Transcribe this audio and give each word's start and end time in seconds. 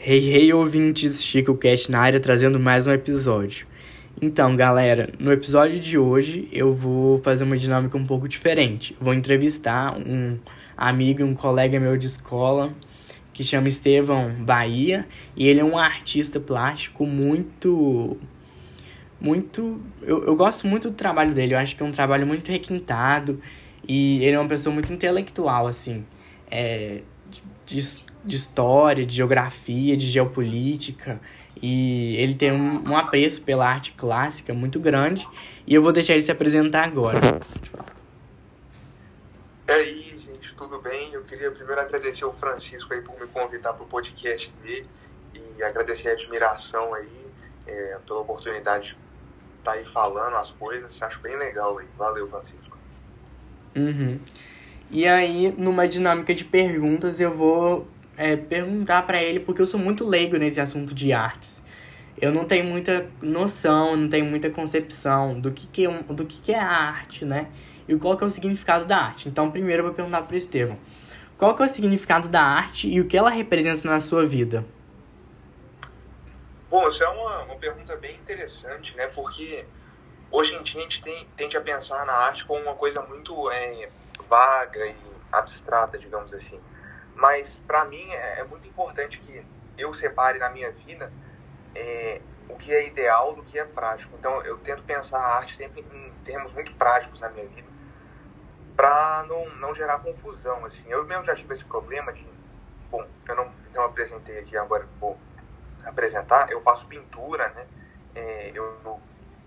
Hey, 0.00 0.32
hey, 0.32 0.52
ouvintes, 0.52 1.24
Chico 1.24 1.56
Cast 1.56 1.90
na 1.90 1.98
área 1.98 2.20
trazendo 2.20 2.60
mais 2.60 2.86
um 2.86 2.92
episódio. 2.92 3.66
Então, 4.22 4.54
galera, 4.54 5.12
no 5.18 5.32
episódio 5.32 5.80
de 5.80 5.98
hoje 5.98 6.48
eu 6.52 6.72
vou 6.72 7.18
fazer 7.18 7.42
uma 7.42 7.56
dinâmica 7.56 7.98
um 7.98 8.06
pouco 8.06 8.28
diferente. 8.28 8.96
Vou 9.00 9.12
entrevistar 9.12 9.98
um 9.98 10.38
amigo, 10.76 11.24
um 11.24 11.34
colega 11.34 11.80
meu 11.80 11.96
de 11.96 12.06
escola 12.06 12.72
que 13.32 13.42
chama 13.42 13.66
Estevão 13.66 14.30
Bahia 14.38 15.04
e 15.36 15.48
ele 15.48 15.58
é 15.58 15.64
um 15.64 15.76
artista 15.76 16.38
plástico 16.38 17.04
muito. 17.04 18.16
Muito. 19.20 19.80
Eu, 20.00 20.26
eu 20.26 20.36
gosto 20.36 20.68
muito 20.68 20.90
do 20.90 20.94
trabalho 20.94 21.34
dele, 21.34 21.54
eu 21.54 21.58
acho 21.58 21.74
que 21.74 21.82
é 21.82 21.86
um 21.86 21.90
trabalho 21.90 22.24
muito 22.24 22.48
requintado 22.52 23.40
e 23.86 24.22
ele 24.22 24.36
é 24.36 24.38
uma 24.38 24.48
pessoa 24.48 24.72
muito 24.72 24.92
intelectual, 24.92 25.66
assim. 25.66 26.04
É, 26.48 27.00
de, 27.28 27.42
de 27.66 28.07
história, 28.36 29.04
de 29.04 29.14
geografia, 29.14 29.96
de 29.96 30.06
geopolítica. 30.06 31.20
E 31.60 32.16
ele 32.16 32.34
tem 32.34 32.52
um, 32.52 32.90
um 32.90 32.96
apreço 32.96 33.42
pela 33.42 33.68
arte 33.68 33.92
clássica 33.92 34.54
muito 34.54 34.78
grande. 34.78 35.28
E 35.66 35.74
eu 35.74 35.82
vou 35.82 35.92
deixar 35.92 36.14
ele 36.14 36.22
se 36.22 36.30
apresentar 36.30 36.84
agora. 36.84 37.18
E 39.66 39.72
aí, 39.72 40.02
gente, 40.24 40.54
tudo 40.54 40.80
bem? 40.80 41.12
Eu 41.12 41.22
queria 41.24 41.50
primeiro 41.50 41.80
agradecer 41.80 42.24
ao 42.24 42.34
Francisco 42.34 42.92
aí 42.94 43.02
por 43.02 43.18
me 43.20 43.26
convidar 43.26 43.72
para 43.72 43.84
o 43.84 43.88
podcast 43.88 44.50
dele 44.62 44.86
e 45.34 45.62
agradecer 45.62 46.08
a 46.08 46.12
admiração 46.12 46.94
aí 46.94 47.26
é, 47.66 47.98
pela 48.06 48.20
oportunidade 48.20 48.88
de 48.88 48.96
estar 49.58 49.72
tá 49.72 49.78
aí 49.78 49.84
falando 49.84 50.36
as 50.36 50.50
coisas. 50.52 51.00
Acho 51.02 51.20
bem 51.20 51.36
legal 51.36 51.76
aí. 51.78 51.86
Valeu, 51.96 52.28
Francisco. 52.28 52.78
Uhum. 53.76 54.18
E 54.90 55.06
aí, 55.06 55.54
numa 55.58 55.86
dinâmica 55.86 56.34
de 56.34 56.44
perguntas, 56.44 57.20
eu 57.20 57.30
vou 57.30 57.86
é, 58.18 58.36
perguntar 58.36 59.06
para 59.06 59.22
ele, 59.22 59.38
porque 59.38 59.62
eu 59.62 59.66
sou 59.66 59.78
muito 59.78 60.04
leigo 60.04 60.36
nesse 60.36 60.60
assunto 60.60 60.92
de 60.92 61.12
artes. 61.12 61.64
Eu 62.20 62.32
não 62.32 62.44
tenho 62.44 62.64
muita 62.64 63.08
noção, 63.22 63.96
não 63.96 64.08
tenho 64.08 64.26
muita 64.26 64.50
concepção 64.50 65.40
do 65.40 65.52
que, 65.52 65.68
que, 65.68 65.86
é, 65.86 66.02
do 66.02 66.26
que, 66.26 66.40
que 66.40 66.52
é 66.52 66.58
a 66.58 66.68
arte, 66.68 67.24
né? 67.24 67.48
E 67.86 67.96
qual 67.96 68.16
que 68.16 68.24
é 68.24 68.26
o 68.26 68.30
significado 68.30 68.84
da 68.84 68.98
arte. 68.98 69.28
Então, 69.28 69.50
primeiro 69.52 69.82
eu 69.82 69.86
vou 69.86 69.94
perguntar 69.94 70.22
para 70.22 70.34
o 70.34 70.36
Estevão. 70.36 70.76
Qual 71.38 71.54
que 71.54 71.62
é 71.62 71.66
o 71.66 71.68
significado 71.68 72.28
da 72.28 72.42
arte 72.42 72.88
e 72.88 73.00
o 73.00 73.06
que 73.06 73.16
ela 73.16 73.30
representa 73.30 73.88
na 73.88 74.00
sua 74.00 74.26
vida? 74.26 74.64
Bom, 76.68 76.88
isso 76.88 77.02
é 77.02 77.08
uma, 77.08 77.44
uma 77.44 77.56
pergunta 77.56 77.96
bem 77.96 78.16
interessante, 78.16 78.96
né? 78.96 79.06
Porque 79.06 79.64
hoje 80.28 80.56
em 80.56 80.62
dia 80.64 80.80
a 80.80 80.82
gente 80.82 81.00
tem, 81.00 81.26
tende 81.36 81.56
a 81.56 81.60
pensar 81.60 82.04
na 82.04 82.12
arte 82.12 82.44
como 82.44 82.60
uma 82.60 82.74
coisa 82.74 83.00
muito 83.02 83.48
é, 83.52 83.88
vaga 84.28 84.86
e 84.86 84.96
abstrata, 85.30 85.96
digamos 85.96 86.34
assim. 86.34 86.58
Mas 87.18 87.60
para 87.66 87.84
mim 87.84 88.08
é, 88.12 88.38
é, 88.38 88.44
muito 88.44 88.66
importante 88.68 89.18
que 89.18 89.44
eu 89.76 89.92
separe 89.92 90.38
na 90.38 90.48
minha 90.48 90.70
vida 90.70 91.12
é, 91.74 92.20
o 92.48 92.54
que 92.56 92.72
é 92.72 92.86
ideal 92.86 93.34
do 93.34 93.42
que 93.42 93.58
é 93.58 93.64
prático. 93.64 94.14
Então 94.16 94.40
eu 94.42 94.56
tento 94.58 94.84
pensar 94.84 95.18
a 95.18 95.36
arte 95.38 95.56
sempre 95.56 95.80
em 95.80 96.12
termos 96.24 96.52
muito 96.52 96.72
práticos 96.74 97.20
na 97.20 97.28
minha 97.28 97.46
vida 97.48 97.66
para 98.76 99.24
não, 99.28 99.50
não 99.56 99.74
gerar 99.74 99.98
confusão. 99.98 100.64
Assim. 100.64 100.84
Eu 100.86 101.04
mesmo 101.04 101.24
já 101.24 101.34
tive 101.34 101.52
esse 101.54 101.64
problema 101.64 102.12
de. 102.12 102.24
Bom, 102.88 103.04
eu 103.28 103.34
não, 103.34 103.50
não 103.74 103.84
apresentei 103.84 104.38
aqui, 104.38 104.56
agora 104.56 104.86
vou 105.00 105.18
apresentar. 105.84 106.52
Eu 106.52 106.60
faço 106.60 106.86
pintura, 106.86 107.48
né? 107.48 107.66
É, 108.14 108.52
eu 108.54 109.00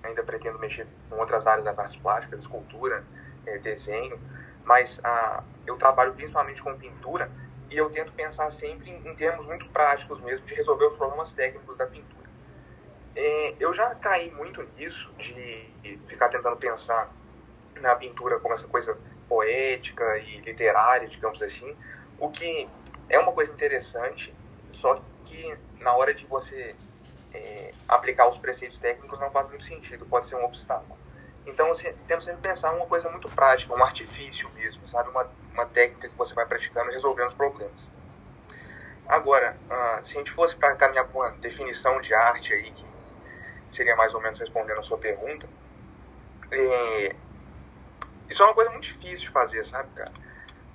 ainda 0.04 0.22
pretendo 0.24 0.60
mexer 0.60 0.86
com 1.10 1.16
outras 1.16 1.48
áreas 1.48 1.64
das 1.64 1.80
artes 1.80 1.96
plásticas, 2.02 2.42
escultura, 2.42 3.06
é, 3.46 3.58
desenho, 3.60 4.20
mas 4.66 5.00
ah, 5.04 5.42
eu 5.66 5.78
trabalho 5.78 6.14
principalmente 6.14 6.62
com 6.62 6.78
pintura 6.78 7.32
e 7.72 7.78
eu 7.78 7.90
tento 7.90 8.12
pensar 8.12 8.52
sempre 8.52 8.92
em, 8.92 9.08
em 9.08 9.16
termos 9.16 9.46
muito 9.46 9.68
práticos 9.70 10.20
mesmo 10.20 10.46
de 10.46 10.54
resolver 10.54 10.86
os 10.86 10.96
problemas 10.96 11.32
técnicos 11.32 11.78
da 11.78 11.88
pintura. 11.88 12.30
É, 13.16 13.56
eu 13.60 13.74
já 13.74 13.96
caí 13.96 14.30
muito 14.32 14.62
nisso, 14.76 15.10
de 15.18 15.98
ficar 16.06 16.28
tentando 16.28 16.58
pensar 16.58 17.10
na 17.80 17.96
pintura 17.96 18.40
como 18.40 18.54
essa 18.54 18.68
coisa 18.68 18.98
poética 19.28 20.18
e 20.18 20.42
literária, 20.42 21.08
digamos 21.08 21.42
assim, 21.42 21.76
o 22.20 22.30
que 22.30 22.68
é 23.10 23.18
uma 23.18 23.32
coisa 23.32 23.52
interessante, 23.52 24.34
só 24.74 25.02
que 25.26 25.58
na 25.80 25.94
hora 25.96 26.14
de 26.14 26.26
você 26.26 26.76
é, 27.34 27.72
aplicar 27.88 28.28
os 28.28 28.38
preceitos 28.38 28.78
técnicos 28.78 29.18
não 29.20 29.32
faz 29.32 29.48
muito 29.48 29.64
sentido, 29.64 30.06
pode 30.06 30.28
ser 30.28 30.36
um 30.36 30.44
obstáculo. 30.44 31.00
Então, 31.46 31.72
temos 32.06 32.26
sempre 32.26 32.42
pensar 32.42 32.72
uma 32.74 32.86
coisa 32.86 33.10
muito 33.10 33.28
prática, 33.34 33.74
um 33.74 33.84
artifício 33.84 34.50
mesmo, 34.52 34.88
sabe? 34.90 35.10
Uma, 35.10 35.28
uma 35.54 35.66
técnica 35.66 36.10
que 36.10 36.18
você 36.18 36.34
vai 36.34 36.46
praticando 36.46 36.92
resolvendo 36.92 37.30
os 37.30 37.34
problemas. 37.34 37.92
Agora, 39.08 39.58
uh, 39.66 40.08
se 40.08 40.14
a 40.14 40.20
gente 40.20 40.32
fosse 40.32 40.56
para 40.56 40.76
caminhar 40.76 41.06
com 41.08 41.20
uma 41.20 41.32
definição 41.32 42.00
de 42.02 42.14
arte 42.14 42.54
aí, 42.54 42.72
que 42.72 42.86
seria 43.72 43.96
mais 43.96 44.14
ou 44.14 44.22
menos 44.22 44.40
respondendo 44.40 44.80
a 44.80 44.84
sua 44.84 44.98
pergunta, 44.98 45.48
é, 46.52 47.16
isso 48.30 48.42
é 48.42 48.46
uma 48.46 48.54
coisa 48.54 48.70
muito 48.72 48.84
difícil 48.84 49.20
de 49.20 49.30
fazer, 49.30 49.66
sabe, 49.66 49.90
cara? 49.96 50.12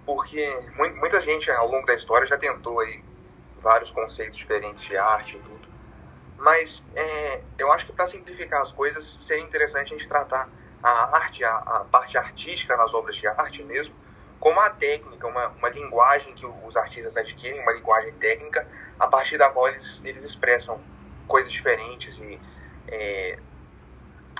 Porque 0.04 0.58
muita 0.76 1.20
gente 1.20 1.50
ao 1.50 1.68
longo 1.68 1.86
da 1.86 1.94
história 1.94 2.26
já 2.26 2.36
tentou 2.36 2.80
aí 2.80 3.02
vários 3.58 3.90
conceitos 3.90 4.36
diferentes 4.36 4.84
de 4.84 4.96
arte 4.96 5.36
e 5.36 5.40
tudo. 5.40 5.68
Mas 6.38 6.82
é, 6.94 7.42
eu 7.58 7.72
acho 7.72 7.86
que 7.86 7.92
para 7.92 8.06
simplificar 8.06 8.62
as 8.62 8.72
coisas 8.72 9.18
seria 9.22 9.42
interessante 9.42 9.94
a 9.94 9.96
gente 9.96 10.08
tratar 10.08 10.48
a 10.82 11.16
arte, 11.16 11.42
a, 11.42 11.56
a, 11.56 11.84
parte 11.90 12.16
artística 12.16 12.76
nas 12.76 12.92
obras 12.94 13.16
de 13.16 13.26
arte 13.26 13.62
mesmo, 13.64 13.94
como 14.38 14.60
a 14.60 14.70
técnica, 14.70 15.26
uma, 15.26 15.48
uma 15.48 15.68
linguagem 15.68 16.34
que 16.34 16.46
os 16.46 16.76
artistas 16.76 17.16
adquirem, 17.16 17.60
uma 17.60 17.72
linguagem 17.72 18.12
técnica, 18.14 18.66
a 18.98 19.06
partir 19.06 19.38
da 19.38 19.48
qual 19.50 19.68
eles, 19.68 20.00
eles 20.04 20.24
expressam 20.24 20.80
coisas 21.26 21.50
diferentes 21.50 22.18
e 22.18 22.38
é, 22.88 23.38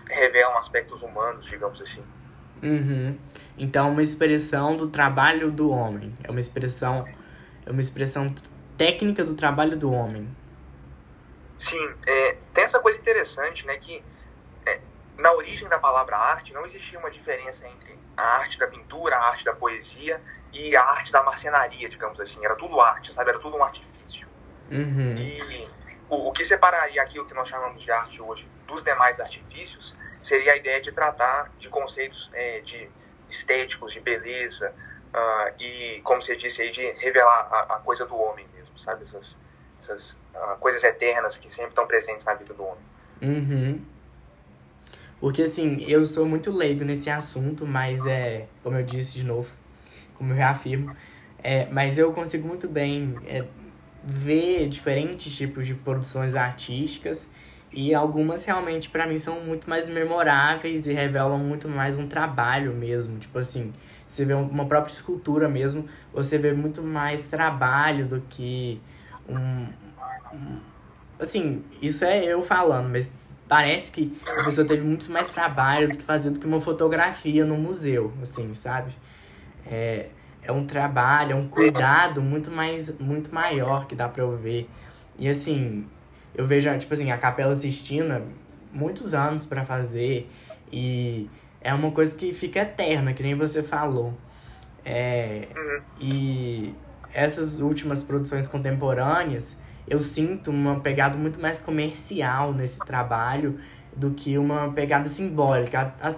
revelam 0.08 0.56
aspectos 0.58 1.02
humanos, 1.02 1.46
digamos 1.46 1.80
assim. 1.80 2.02
Uhum. 2.62 3.18
Então, 3.58 3.90
uma 3.90 4.02
expressão 4.02 4.76
do 4.76 4.88
trabalho 4.88 5.50
do 5.50 5.70
homem. 5.70 6.12
É 6.22 6.30
uma 6.30 6.40
expressão, 6.40 7.06
é 7.64 7.70
uma 7.70 7.80
expressão 7.80 8.34
técnica 8.76 9.24
do 9.24 9.34
trabalho 9.34 9.76
do 9.76 9.92
homem. 9.92 10.28
Sim, 11.58 11.90
é, 12.06 12.36
tem 12.52 12.64
essa 12.64 12.78
coisa 12.78 12.98
interessante, 12.98 13.66
né, 13.66 13.76
que 13.78 13.96
é, 13.96 14.04
na 15.18 15.32
origem 15.32 15.68
da 15.68 15.78
palavra 15.78 16.16
arte 16.16 16.52
não 16.52 16.66
existia 16.66 16.98
uma 16.98 17.10
diferença 17.10 17.66
entre 17.66 17.98
a 18.16 18.22
arte 18.22 18.58
da 18.58 18.66
pintura, 18.66 19.16
a 19.16 19.28
arte 19.28 19.44
da 19.44 19.52
poesia 19.52 20.20
e 20.52 20.76
a 20.76 20.82
arte 20.82 21.12
da 21.12 21.22
marcenaria, 21.22 21.88
digamos 21.88 22.20
assim. 22.20 22.44
Era 22.44 22.54
tudo 22.54 22.80
arte, 22.80 23.12
sabe? 23.12 23.30
Era 23.30 23.38
tudo 23.38 23.56
um 23.56 23.64
artifício. 23.64 24.28
Uhum. 24.70 25.16
E 25.16 25.68
o, 26.08 26.28
o 26.28 26.32
que 26.32 26.44
separaria 26.44 27.02
aquilo 27.02 27.26
que 27.26 27.34
nós 27.34 27.48
chamamos 27.48 27.82
de 27.82 27.90
arte 27.90 28.20
hoje 28.20 28.46
dos 28.66 28.82
demais 28.82 29.18
artifícios 29.20 29.94
seria 30.22 30.52
a 30.52 30.56
ideia 30.56 30.80
de 30.80 30.92
tratar 30.92 31.50
de 31.58 31.68
conceitos 31.68 32.30
é, 32.32 32.60
de 32.60 32.88
estéticos, 33.30 33.92
de 33.92 34.00
beleza 34.00 34.72
uh, 35.14 35.62
e, 35.62 36.00
como 36.02 36.22
você 36.22 36.36
disse 36.36 36.62
aí, 36.62 36.70
de 36.70 36.90
revelar 36.92 37.48
a, 37.50 37.76
a 37.76 37.78
coisa 37.80 38.04
do 38.06 38.16
homem 38.16 38.46
mesmo, 38.54 38.78
sabe? 38.78 39.04
Essas, 39.04 39.36
essas 39.82 40.10
uh, 40.10 40.56
coisas 40.58 40.82
eternas 40.82 41.36
que 41.36 41.50
sempre 41.50 41.70
estão 41.70 41.86
presentes 41.86 42.24
na 42.24 42.34
vida 42.34 42.52
do 42.54 42.64
homem. 42.64 42.84
Uhum. 43.22 43.84
Porque, 45.20 45.42
assim, 45.42 45.84
eu 45.88 46.04
sou 46.04 46.26
muito 46.26 46.50
leigo 46.50 46.84
nesse 46.84 47.08
assunto, 47.08 47.66
mas 47.66 48.06
é, 48.06 48.46
como 48.62 48.76
eu 48.76 48.82
disse 48.82 49.14
de 49.14 49.24
novo, 49.24 49.48
como 50.14 50.32
eu 50.32 50.36
reafirmo, 50.36 50.94
é, 51.42 51.66
mas 51.70 51.98
eu 51.98 52.12
consigo 52.12 52.46
muito 52.46 52.68
bem 52.68 53.14
é, 53.26 53.44
ver 54.04 54.68
diferentes 54.68 55.34
tipos 55.36 55.66
de 55.66 55.74
produções 55.74 56.34
artísticas 56.34 57.30
e 57.72 57.94
algumas 57.94 58.44
realmente 58.44 58.88
para 58.88 59.06
mim 59.06 59.18
são 59.18 59.40
muito 59.40 59.68
mais 59.68 59.88
memoráveis 59.88 60.86
e 60.86 60.92
revelam 60.92 61.38
muito 61.38 61.68
mais 61.68 61.98
um 61.98 62.06
trabalho 62.06 62.72
mesmo, 62.72 63.18
tipo 63.18 63.38
assim, 63.38 63.72
você 64.06 64.24
vê 64.24 64.34
uma 64.34 64.64
própria 64.64 64.92
escultura 64.92 65.48
mesmo, 65.48 65.86
você 66.12 66.38
vê 66.38 66.52
muito 66.52 66.82
mais 66.82 67.26
trabalho 67.26 68.06
do 68.06 68.20
que 68.28 68.80
um, 69.28 69.66
um 70.34 70.58
assim, 71.18 71.64
isso 71.82 72.04
é 72.04 72.24
eu 72.24 72.42
falando, 72.42 72.88
mas 72.88 73.10
parece 73.48 73.92
que 73.92 74.16
a 74.26 74.44
pessoa 74.44 74.66
teve 74.66 74.84
muito 74.84 75.10
mais 75.10 75.32
trabalho 75.32 75.88
do 75.88 75.98
que 75.98 76.04
fazer 76.04 76.30
do 76.30 76.40
que 76.40 76.46
uma 76.46 76.60
fotografia 76.60 77.44
no 77.44 77.56
museu, 77.56 78.12
assim, 78.22 78.52
sabe? 78.54 78.92
É, 79.66 80.08
é 80.42 80.52
um 80.52 80.66
trabalho, 80.66 81.32
é 81.32 81.34
um 81.34 81.48
cuidado 81.48 82.20
muito 82.22 82.50
mais 82.50 82.98
muito 82.98 83.34
maior 83.34 83.86
que 83.86 83.94
dá 83.94 84.08
para 84.08 84.22
eu 84.22 84.36
ver. 84.36 84.68
E 85.18 85.28
assim, 85.28 85.86
eu 86.34 86.46
vejo, 86.46 86.76
tipo 86.78 86.92
assim, 86.92 87.10
a 87.10 87.18
Capela 87.18 87.56
Sistina, 87.56 88.22
muitos 88.72 89.14
anos 89.14 89.46
para 89.46 89.64
fazer 89.64 90.30
e 90.72 91.28
é 91.60 91.72
uma 91.74 91.90
coisa 91.90 92.14
que 92.14 92.32
fica 92.32 92.60
eterna, 92.60 93.12
que 93.12 93.22
nem 93.22 93.34
você 93.34 93.62
falou. 93.62 94.14
É, 94.84 95.48
e 96.00 96.72
essas 97.12 97.60
últimas 97.60 98.02
produções 98.04 98.46
contemporâneas, 98.46 99.58
eu 99.88 100.00
sinto 100.00 100.50
uma 100.50 100.80
pegada 100.80 101.16
muito 101.16 101.40
mais 101.40 101.60
comercial 101.60 102.52
nesse 102.52 102.78
trabalho 102.80 103.58
do 103.94 104.10
que 104.10 104.36
uma 104.36 104.72
pegada 104.72 105.08
simbólica. 105.08 105.94
As, 106.00 106.14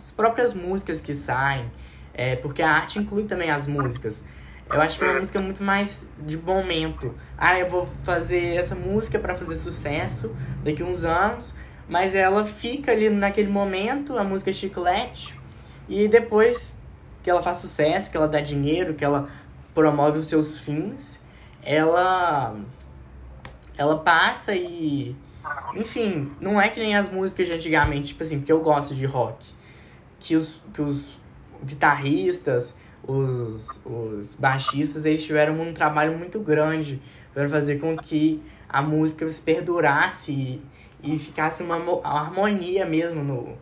as 0.00 0.12
próprias 0.12 0.54
músicas 0.54 1.00
que 1.00 1.12
saem, 1.12 1.70
é, 2.14 2.36
porque 2.36 2.62
a 2.62 2.70
arte 2.70 2.98
inclui 2.98 3.24
também 3.24 3.50
as 3.50 3.66
músicas. 3.66 4.24
Eu 4.70 4.80
acho 4.80 4.98
que 4.98 5.04
é 5.04 5.08
uma 5.08 5.20
música 5.20 5.40
muito 5.40 5.62
mais 5.62 6.06
de 6.18 6.36
momento. 6.36 7.14
Ah, 7.36 7.58
eu 7.58 7.68
vou 7.68 7.86
fazer 7.86 8.56
essa 8.56 8.74
música 8.74 9.18
para 9.18 9.34
fazer 9.34 9.54
sucesso 9.54 10.34
daqui 10.62 10.82
uns 10.82 11.04
anos, 11.04 11.54
mas 11.88 12.14
ela 12.14 12.44
fica 12.44 12.92
ali 12.92 13.08
naquele 13.08 13.50
momento, 13.50 14.18
a 14.18 14.24
música 14.24 14.50
é 14.50 14.52
chiclete, 14.52 15.38
e 15.88 16.06
depois 16.06 16.76
que 17.22 17.30
ela 17.30 17.40
faz 17.40 17.56
sucesso, 17.58 18.10
que 18.10 18.16
ela 18.16 18.28
dá 18.28 18.40
dinheiro, 18.40 18.92
que 18.92 19.04
ela 19.04 19.28
promove 19.74 20.18
os 20.18 20.26
seus 20.26 20.58
fins, 20.58 21.18
ela 21.62 22.54
ela 23.78 23.98
passa 23.98 24.54
e 24.54 25.16
enfim, 25.74 26.32
não 26.40 26.60
é 26.60 26.68
que 26.68 26.80
nem 26.80 26.96
as 26.96 27.08
músicas 27.08 27.46
de 27.46 27.54
antigamente, 27.54 28.08
tipo 28.08 28.22
assim, 28.22 28.38
porque 28.38 28.52
eu 28.52 28.60
gosto 28.60 28.94
de 28.94 29.06
rock, 29.06 29.46
que 30.18 30.36
os 30.36 30.60
que 30.74 30.82
os 30.82 31.18
guitarristas 31.64 32.76
os, 33.02 33.80
os 33.86 34.34
baixistas 34.34 35.06
eles 35.06 35.24
tiveram 35.24 35.58
um 35.60 35.72
trabalho 35.72 36.16
muito 36.16 36.40
grande 36.40 37.00
para 37.32 37.48
fazer 37.48 37.78
com 37.78 37.96
que 37.96 38.42
a 38.68 38.82
música 38.82 39.28
se 39.30 39.40
perdurasse 39.40 40.32
e, 40.32 40.66
e 41.02 41.18
ficasse 41.18 41.62
uma, 41.62 41.76
harmonia 42.04 42.84
mesmo 42.84 43.24
no 43.24 43.56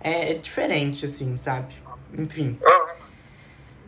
é, 0.00 0.32
é, 0.32 0.34
diferente 0.34 1.04
assim 1.04 1.36
sabe? 1.36 1.74
Enfim. 2.16 2.58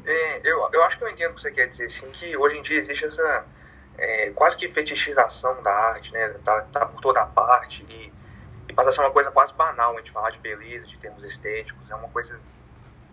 É, 0.05 0.41
eu, 0.45 0.69
eu 0.73 0.83
acho 0.85 0.99
que 0.99 1.05
eu 1.05 1.09
entendo 1.09 1.31
o 1.31 1.35
que 1.35 1.41
você 1.41 1.51
quer 1.51 1.69
dizer 1.69 1.87
assim 1.87 2.07
que 2.13 2.37
hoje 2.37 2.59
em 2.59 2.63
dia 2.63 2.79
existe 2.79 3.07
essa 3.07 3.47
é, 3.99 4.31
quase 4.31 4.57
que 4.57 4.69
fetichização 4.69 5.63
da 5.63 5.73
arte 5.73 6.13
né 6.13 6.29
tá, 6.45 6.61
tá 6.73 6.87
por 6.87 7.01
toda 7.01 7.25
parte 7.27 7.85
e, 7.89 8.13
e 8.69 8.73
passa 8.73 8.91
a 8.91 8.93
ser 8.93 9.01
uma 9.01 9.11
coisa 9.11 9.31
quase 9.31 9.53
banal 9.55 9.95
a 9.95 9.99
gente 9.99 10.13
falar 10.13 10.31
de 10.31 10.39
beleza 10.39 10.87
de 10.87 10.97
termos 10.99 11.23
estéticos 11.25 11.91
é 11.91 11.95
uma 11.95 12.09
coisa 12.09 12.39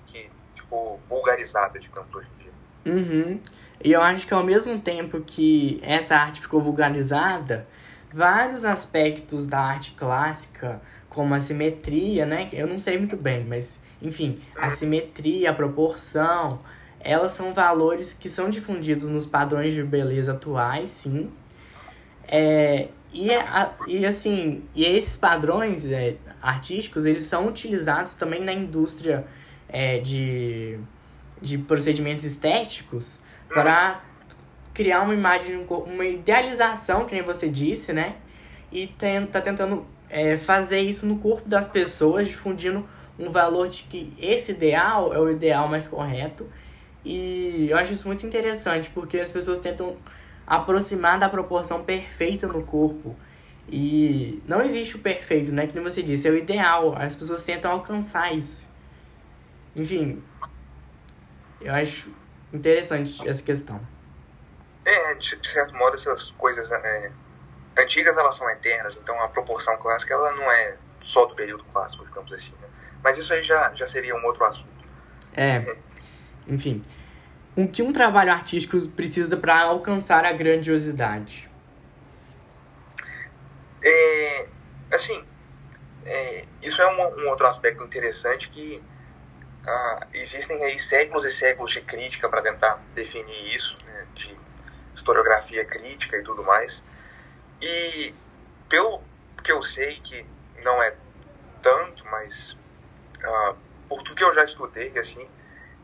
que 0.08 0.30
ficou 0.56 1.00
vulgarizada, 1.08 1.80
digamos, 1.80 2.14
hoje 2.14 2.28
em 2.40 2.44
dia. 2.44 2.94
Uhum. 2.94 3.42
E 3.84 3.92
eu 3.92 4.02
acho 4.02 4.28
que 4.28 4.34
ao 4.34 4.44
mesmo 4.44 4.80
tempo 4.80 5.22
que 5.22 5.80
essa 5.84 6.16
arte 6.16 6.42
ficou 6.42 6.62
vulgarizada, 6.62 7.68
vários 8.14 8.66
aspectos 8.66 9.46
da 9.46 9.60
arte 9.60 9.92
clássica, 9.92 10.82
como 11.10 11.34
a 11.34 11.40
simetria, 11.40 12.26
né? 12.26 12.50
Eu 12.52 12.68
não 12.68 12.78
sei 12.78 12.98
muito 12.98 13.16
bem, 13.16 13.44
mas 13.46 13.80
enfim, 14.02 14.42
a 14.58 14.70
simetria, 14.70 15.52
a 15.52 15.54
proporção, 15.54 16.62
elas 17.06 17.34
são 17.34 17.54
valores 17.54 18.14
que 18.14 18.28
são 18.28 18.50
difundidos 18.50 19.08
nos 19.10 19.26
padrões 19.26 19.74
de 19.74 19.84
beleza 19.84 20.34
atuais, 20.34 20.90
sim. 20.90 21.30
É, 22.28 22.88
e, 23.14 23.32
a, 23.32 23.72
e 23.88 24.06
assim, 24.06 24.64
e 24.74 24.84
esses 24.84 25.16
padrões 25.16 25.86
é, 25.86 26.16
artísticos, 26.42 27.06
eles 27.06 27.24
são 27.24 27.48
utilizados 27.48 28.16
também 28.16 28.44
na 28.44 28.52
indústria 28.52 29.26
é, 29.70 30.00
de, 30.00 30.80
de 31.40 31.60
procedimentos 31.60 32.26
estéticos 32.26 33.20
para 33.48 34.02
criar 34.74 35.02
uma 35.02 35.14
imagem, 35.14 35.66
uma 35.70 36.06
idealização, 36.06 37.06
que 37.06 37.14
nem 37.14 37.24
você 37.24 37.48
disse, 37.48 37.94
né? 37.94 38.16
E 38.72 38.88
tenta 38.88 39.40
tentando 39.40 39.86
é, 40.10 40.36
fazer 40.36 40.82
isso 40.82 41.06
no 41.06 41.20
corpo 41.20 41.48
das 41.48 41.68
pessoas, 41.68 42.28
difundindo 42.28 42.84
um 43.18 43.30
valor 43.30 43.70
de 43.70 43.84
que 43.84 44.14
esse 44.20 44.52
ideal 44.52 45.14
é 45.14 45.20
o 45.20 45.30
ideal 45.30 45.70
mais 45.70 45.88
correto. 45.88 46.46
E 47.06 47.70
eu 47.70 47.78
acho 47.78 47.94
isso 47.94 48.08
muito 48.08 48.26
interessante, 48.26 48.90
porque 48.90 49.20
as 49.20 49.32
pessoas 49.32 49.60
tentam 49.60 49.96
aproximar 50.46 51.20
da 51.20 51.30
proporção 51.30 51.84
perfeita 51.84 52.48
no 52.48 52.64
corpo. 52.64 53.16
E 53.70 54.42
não 54.48 54.62
existe 54.62 54.96
o 54.96 55.00
perfeito, 55.00 55.52
né? 55.52 55.68
Que 55.68 55.76
nem 55.76 55.84
você 55.84 56.02
disse, 56.02 56.28
é 56.28 56.32
o 56.32 56.38
ideal. 56.38 56.96
As 56.98 57.16
pessoas 57.16 57.44
tentam 57.44 57.72
alcançar 57.72 58.34
isso. 58.34 58.68
Enfim, 59.76 60.24
eu 61.62 61.74
acho 61.74 62.10
interessante 62.52 63.28
essa 63.28 63.44
questão. 63.44 63.80
É, 64.84 65.14
de, 65.16 65.38
certo 65.52 65.76
modo, 65.76 65.96
essas 65.96 66.32
coisas 66.32 66.72
é, 66.72 67.12
antigas 67.78 68.16
elas 68.16 68.38
são 68.38 68.50
eternas, 68.50 68.96
então 69.02 69.20
a 69.22 69.28
proporção 69.28 69.76
clássica 69.78 70.14
ela 70.14 70.32
não 70.32 70.52
é 70.52 70.76
só 71.04 71.26
do 71.26 71.36
período 71.36 71.64
clássico, 71.66 72.06
digamos 72.06 72.32
assim. 72.34 72.54
Né? 72.62 72.68
Mas 73.04 73.18
isso 73.18 73.34
aí 73.34 73.44
já, 73.44 73.74
já 73.74 73.88
seria 73.88 74.16
um 74.16 74.24
outro 74.26 74.46
assunto. 74.46 74.86
É, 75.36 75.58
é. 75.58 75.78
Enfim. 76.48 76.84
O 77.56 77.68
que 77.68 77.82
um 77.82 77.94
trabalho 77.94 78.32
artístico 78.32 78.78
precisa 78.90 79.38
para 79.38 79.62
alcançar 79.62 80.26
a 80.26 80.32
grandiosidade? 80.32 81.50
É, 83.82 84.48
assim, 84.92 85.24
é, 86.06 86.46
isso 86.62 86.82
é 86.82 86.88
um, 86.88 87.22
um 87.22 87.30
outro 87.30 87.48
aspecto 87.48 87.84
interessante 87.84 88.50
que 88.50 88.84
ah, 89.66 90.08
existem 90.14 90.64
aí 90.64 90.80
séculos 90.80 91.26
e 91.26 91.32
séculos 91.32 91.72
de 91.72 91.82
crítica 91.82 92.30
para 92.30 92.42
tentar 92.42 92.80
definir 92.94 93.56
isso, 93.56 93.78
né, 93.86 94.06
de 94.14 94.38
historiografia 94.94 95.66
crítica 95.66 96.18
e 96.18 96.24
tudo 96.24 96.44
mais. 96.44 96.82
E 97.62 98.14
pelo 98.70 99.02
que 99.44 99.52
eu 99.52 99.64
sei, 99.64 100.00
que 100.02 100.26
não 100.64 100.82
é 100.84 100.94
tanto, 101.64 102.06
mas 102.06 102.58
ah, 103.24 103.56
por 103.88 104.04
tudo 104.04 104.16
que 104.16 104.24
eu 104.24 104.34
já 104.34 104.44
estudei, 104.44 104.98
assim, 105.00 105.28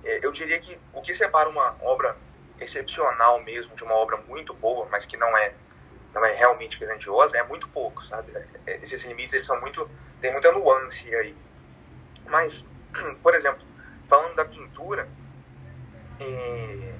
eu 0.04 0.32
diria 0.32 0.60
que 0.60 0.78
o 0.94 1.02
que 1.02 1.14
separa 1.14 1.50
uma 1.50 1.76
obra 1.82 2.16
excepcional 2.60 3.42
mesmo 3.42 3.76
de 3.76 3.84
uma 3.84 3.96
obra 3.96 4.18
muito 4.18 4.54
boa, 4.54 4.88
mas 4.92 5.06
que 5.06 5.18
não 5.18 5.38
é 5.38 5.54
não 6.14 6.26
é 6.26 6.36
realmente 6.36 6.78
grandiosa, 6.78 7.38
é 7.38 7.44
muito 7.44 7.68
pouco, 7.70 8.04
sabe? 8.04 8.34
É, 8.66 8.80
esses 8.84 9.02
limites 9.04 9.34
eles 9.34 9.48
são 9.48 9.60
muito 9.62 9.90
tem 10.20 10.32
muita 10.32 10.52
nuance 10.52 11.16
aí. 11.16 11.36
Mas, 12.26 12.64
por 13.24 13.34
exemplo, 13.34 13.66
falando 14.08 14.36
da 14.36 14.46
pintura, 14.46 15.08
e, 16.20 16.94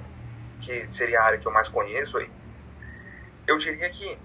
que 0.60 0.90
seria 0.92 1.20
a 1.20 1.24
área 1.24 1.38
que 1.38 1.46
eu 1.46 1.52
mais 1.52 1.68
conheço, 1.68 2.18
aí, 2.18 2.30
eu 3.46 3.58
diria 3.58 3.88
que 3.90 4.18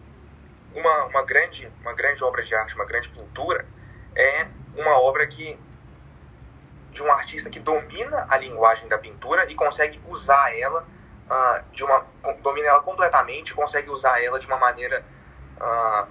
uma, 0.73 1.06
uma, 1.06 1.23
grande, 1.23 1.71
uma 1.81 1.94
grande 1.94 2.23
obra 2.23 2.44
de 2.44 2.53
arte, 2.56 2.75
uma 2.75 2.85
grande 2.85 3.09
pintura, 3.09 3.65
é 4.15 4.47
uma 4.75 5.00
obra 5.00 5.27
que 5.27 5.57
de 6.97 7.03
um 7.03 7.11
artista 7.11 7.47
que 7.47 7.59
domina 7.59 8.25
a 8.27 8.38
linguagem 8.38 8.88
da 8.88 8.97
pintura 8.97 9.49
e 9.49 9.53
consegue 9.53 10.01
usar 10.07 10.51
ela 10.57 10.81
uh, 11.29 11.71
de 11.71 11.83
uma 11.83 12.03
domina 12.41 12.69
ela 12.69 12.81
completamente, 12.81 13.53
consegue 13.53 13.89
usar 13.91 14.19
ela 14.19 14.39
de 14.39 14.47
uma 14.47 14.57
maneira 14.57 15.05
uh, 15.61 16.07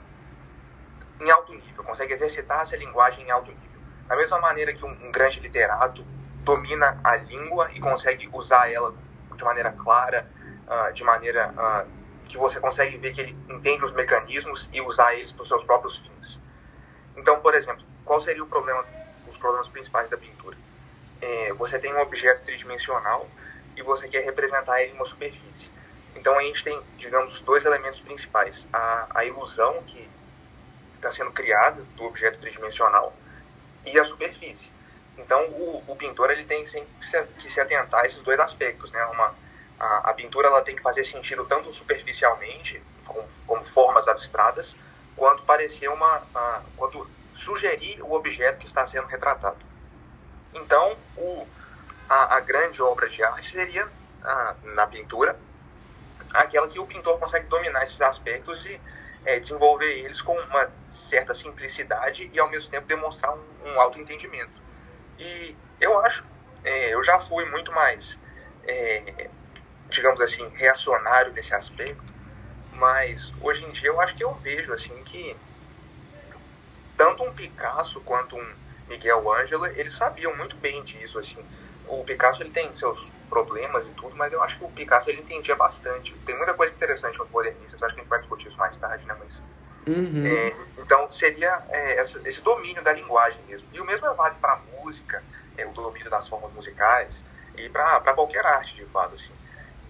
em 1.20 1.28
alto 1.28 1.52
nível, 1.52 1.82
consegue 1.82 2.12
exercitar 2.12 2.60
essa 2.60 2.76
linguagem 2.76 3.24
em 3.24 3.30
alto 3.32 3.50
nível. 3.50 3.80
Da 4.06 4.14
mesma 4.14 4.38
maneira 4.38 4.72
que 4.72 4.84
um, 4.84 4.90
um 4.90 5.10
grande 5.10 5.40
literato 5.40 6.04
domina 6.44 7.00
a 7.02 7.16
língua 7.16 7.68
e 7.72 7.80
consegue 7.80 8.30
usar 8.32 8.72
ela 8.72 8.94
de 9.34 9.42
maneira 9.42 9.72
clara, 9.72 10.30
uh, 10.68 10.92
de 10.92 11.02
maneira 11.02 11.52
que 12.28 12.38
você 12.38 12.60
consegue 12.60 12.96
ver 12.96 13.12
que 13.12 13.20
ele 13.20 13.36
entende 13.48 13.84
os 13.84 13.92
mecanismos 13.92 14.68
e 14.72 14.80
usar 14.80 15.14
eles 15.14 15.32
para 15.32 15.42
os 15.42 15.48
seus 15.48 15.64
próprios 15.64 15.98
fins. 15.98 16.38
Então, 17.16 17.40
por 17.40 17.54
exemplo, 17.56 17.84
qual 18.04 18.20
seria 18.20 18.42
o 18.42 18.46
problema, 18.46 18.84
os 19.28 19.36
problemas 19.36 19.68
principais 19.68 20.08
da 20.08 20.16
pintura? 20.16 20.56
É, 21.20 21.52
você 21.54 21.78
tem 21.78 21.94
um 21.94 22.00
objeto 22.00 22.44
tridimensional 22.44 23.28
e 23.76 23.82
você 23.82 24.08
quer 24.08 24.24
representar 24.24 24.80
ele 24.82 24.92
em 24.92 24.94
uma 24.94 25.06
superfície. 25.06 25.70
Então 26.14 26.38
a 26.38 26.42
gente 26.42 26.62
tem, 26.62 26.80
digamos, 26.96 27.40
dois 27.42 27.64
elementos 27.64 28.00
principais: 28.00 28.54
a, 28.72 29.06
a 29.14 29.24
ilusão 29.24 29.82
que 29.84 30.08
está 30.96 31.12
sendo 31.12 31.30
criada 31.32 31.82
do 31.96 32.04
objeto 32.04 32.38
tridimensional 32.38 33.12
e 33.84 33.98
a 33.98 34.04
superfície. 34.04 34.70
Então, 35.16 35.40
o, 35.48 35.82
o 35.86 35.96
pintor 35.96 36.30
ele 36.30 36.44
tem 36.44 36.66
sempre 36.68 36.88
que 37.40 37.50
se 37.50 37.60
atentar 37.60 38.00
a 38.00 38.06
esses 38.06 38.22
dois 38.22 38.38
aspectos, 38.38 38.90
né? 38.90 39.04
Uma, 39.06 39.34
a, 39.78 40.10
a 40.10 40.14
pintura 40.14 40.48
ela 40.48 40.62
tem 40.62 40.76
que 40.76 40.82
fazer 40.82 41.04
sentido 41.04 41.44
tanto 41.46 41.72
superficialmente, 41.72 42.82
como, 43.46 43.64
formas 43.64 44.06
abstratas, 44.08 44.74
quanto 45.16 45.42
parecer 45.42 45.88
uma, 45.88 46.22
a, 46.34 46.62
quanto 46.76 47.08
sugerir 47.36 48.02
o 48.02 48.12
objeto 48.12 48.58
que 48.58 48.66
está 48.66 48.86
sendo 48.86 49.06
retratado. 49.06 49.56
Então, 50.56 50.96
o, 51.16 51.46
a, 52.08 52.36
a 52.36 52.40
grande 52.40 52.80
obra 52.82 53.08
de 53.08 53.22
arte 53.22 53.50
seria 53.50 53.86
a, 54.22 54.54
na 54.74 54.86
pintura 54.86 55.38
aquela 56.32 56.68
que 56.68 56.78
o 56.78 56.86
pintor 56.86 57.18
consegue 57.18 57.46
dominar 57.46 57.84
esses 57.84 58.00
aspectos 58.00 58.64
e 58.66 58.80
é, 59.24 59.38
desenvolver 59.40 59.90
eles 59.90 60.20
com 60.20 60.38
uma 60.38 60.70
certa 61.08 61.34
simplicidade 61.34 62.30
e 62.32 62.38
ao 62.38 62.48
mesmo 62.48 62.70
tempo 62.70 62.86
demonstrar 62.86 63.32
um, 63.34 63.42
um 63.64 63.80
alto 63.80 63.98
entendimento. 63.98 64.62
E 65.18 65.56
eu 65.80 65.98
acho, 66.00 66.24
é, 66.64 66.94
eu 66.94 67.02
já 67.04 67.18
fui 67.20 67.44
muito 67.46 67.72
mais, 67.72 68.18
é, 68.64 69.28
digamos 69.88 70.20
assim, 70.20 70.46
reacionário 70.54 71.32
nesse 71.32 71.54
aspecto, 71.54 72.04
mas 72.72 73.32
hoje 73.40 73.64
em 73.64 73.70
dia 73.70 73.88
eu 73.88 74.00
acho 74.00 74.14
que 74.14 74.24
eu 74.24 74.32
vejo 74.34 74.72
assim 74.72 75.02
que 75.04 75.36
tanto 76.96 77.22
um 77.24 77.32
Picasso 77.32 78.00
quanto 78.02 78.36
um 78.36 78.65
Miguel 78.88 79.32
Ângelo, 79.32 79.66
eles 79.66 79.96
sabiam 79.96 80.36
muito 80.36 80.56
bem 80.56 80.82
disso, 80.82 81.18
assim. 81.18 81.44
O 81.88 82.04
Picasso 82.04 82.42
ele 82.42 82.50
tem 82.50 82.72
seus 82.74 82.98
problemas 83.28 83.86
e 83.86 83.90
tudo, 83.90 84.16
mas 84.16 84.32
eu 84.32 84.42
acho 84.42 84.58
que 84.58 84.64
o 84.64 84.70
Picasso 84.70 85.10
ele 85.10 85.20
entendia 85.20 85.56
bastante. 85.56 86.12
Tem 86.24 86.36
muita 86.36 86.54
coisa 86.54 86.74
interessante 86.74 87.18
no 87.18 87.26
modernistas, 87.26 87.82
acho 87.82 87.94
que 87.94 88.00
a 88.00 88.02
gente 88.02 88.10
vai 88.10 88.20
discutir 88.20 88.48
isso 88.48 88.58
mais 88.58 88.76
tarde, 88.76 89.04
né, 89.06 89.16
mas 89.18 89.46
Uhum. 89.86 90.26
É, 90.26 90.56
então 90.78 91.10
seria 91.12 91.62
é, 91.68 92.00
essa, 92.00 92.20
esse 92.28 92.40
domínio 92.40 92.82
da 92.82 92.92
linguagem 92.92 93.40
mesmo. 93.46 93.66
E 93.72 93.80
o 93.80 93.84
mesmo 93.84 94.12
vale 94.14 94.34
para 94.40 94.54
a 94.54 94.60
música, 94.82 95.22
é, 95.56 95.64
o 95.64 95.72
domínio 95.72 96.10
das 96.10 96.28
formas 96.28 96.52
musicais 96.52 97.08
e 97.56 97.68
para 97.68 98.12
qualquer 98.12 98.44
arte, 98.44 98.74
de 98.74 98.84
fato. 98.86 99.14
Assim. 99.14 99.32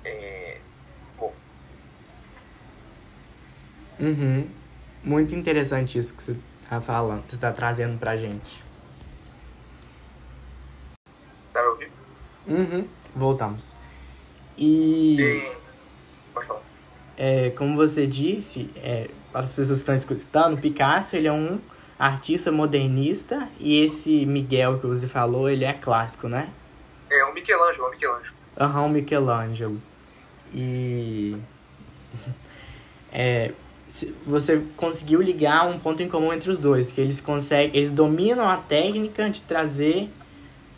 É, 0.04 0.58
bom. 1.18 1.34
Uhum. 3.98 4.50
Muito 5.02 5.34
interessante 5.34 5.98
isso 5.98 6.14
que 6.14 6.22
você 6.22 6.36
está 6.62 6.80
falando, 6.80 7.22
que 7.22 7.30
você 7.30 7.36
está 7.36 7.52
trazendo 7.52 7.98
pra 7.98 8.16
gente. 8.16 8.62
Tá 11.54 11.62
me 11.62 11.68
ouvindo? 11.68 11.92
Uhum. 12.46 12.84
Voltamos. 13.14 13.74
E. 14.58 15.16
E... 15.20 15.52
Pode 16.32 16.46
falar. 16.46 16.60
É, 17.18 17.50
como 17.50 17.76
você 17.76 18.06
disse, 18.06 18.68
é, 18.76 19.08
para 19.32 19.40
as 19.42 19.52
pessoas 19.52 19.78
que 19.78 19.82
estão 19.90 19.94
escutando, 19.94 20.60
Picasso 20.60 21.16
ele 21.16 21.26
é 21.28 21.32
um 21.32 21.58
artista 21.98 22.52
modernista 22.52 23.48
e 23.58 23.82
esse 23.82 24.26
Miguel 24.26 24.78
que 24.78 24.86
você 24.86 25.06
falou, 25.08 25.48
ele 25.48 25.64
é 25.64 25.72
clássico, 25.72 26.28
né? 26.28 26.50
É 27.10 27.24
o 27.24 27.32
Michelangelo, 27.32 27.86
o 27.86 27.90
Michelangelo. 27.90 28.34
Aham, 28.60 28.82
o 28.84 28.88
Michelangelo. 28.90 29.80
E 30.54 31.36
é, 33.12 33.52
se- 33.86 34.14
você 34.26 34.62
conseguiu 34.76 35.22
ligar 35.22 35.66
um 35.66 35.78
ponto 35.78 36.02
em 36.02 36.08
comum 36.08 36.32
entre 36.32 36.50
os 36.50 36.58
dois, 36.58 36.92
que 36.92 37.00
eles 37.00 37.20
conseguem, 37.20 37.74
eles 37.74 37.90
dominam 37.92 38.48
a 38.48 38.56
técnica 38.58 39.30
de 39.30 39.40
trazer 39.42 40.10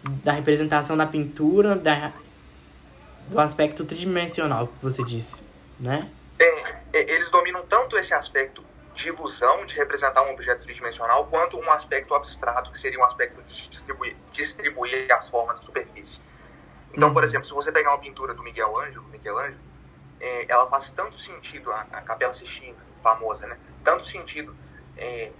da 0.02 0.32
representação 0.32 0.96
da 0.96 1.06
pintura, 1.06 1.74
da, 1.74 2.12
do 3.28 3.40
aspecto 3.40 3.84
tridimensional 3.84 4.68
que 4.68 4.82
você 4.82 5.02
disse, 5.02 5.42
né? 5.78 6.10
É, 6.38 6.78
eles 6.92 7.30
dominam 7.30 7.64
tanto 7.66 7.98
esse 7.98 8.14
aspecto 8.14 8.64
de 8.94 9.08
ilusão, 9.08 9.64
de 9.66 9.74
representar 9.74 10.22
um 10.22 10.32
objeto 10.32 10.62
tridimensional, 10.62 11.26
quanto 11.26 11.56
um 11.56 11.70
aspecto 11.70 12.14
abstrato, 12.14 12.72
que 12.72 12.80
seria 12.80 12.98
um 12.98 13.04
aspecto 13.04 13.40
de 13.42 13.68
distribuir, 13.68 14.16
distribuir 14.32 15.12
as 15.12 15.28
formas 15.28 15.56
na 15.56 15.62
superfície. 15.62 16.20
Então, 16.92 17.08
Uhum. 17.08 17.14
por 17.14 17.22
exemplo, 17.22 17.46
se 17.46 17.52
você 17.52 17.70
pegar 17.70 17.90
uma 17.90 17.98
pintura 17.98 18.34
do 18.34 18.42
Miguel 18.42 18.76
Ângelo, 18.78 19.04
Michelangelo, 19.08 19.60
é, 20.20 20.46
ela 20.48 20.66
faz 20.66 20.90
tanto 20.90 21.18
sentido, 21.18 21.70
a, 21.70 21.86
a 21.92 22.00
Capela 22.02 22.34
Sistina, 22.34 22.76
famosa, 23.02 23.46
né? 23.46 23.56
Tanto 23.84 24.04
sentido 24.06 24.54
é, 24.96 25.30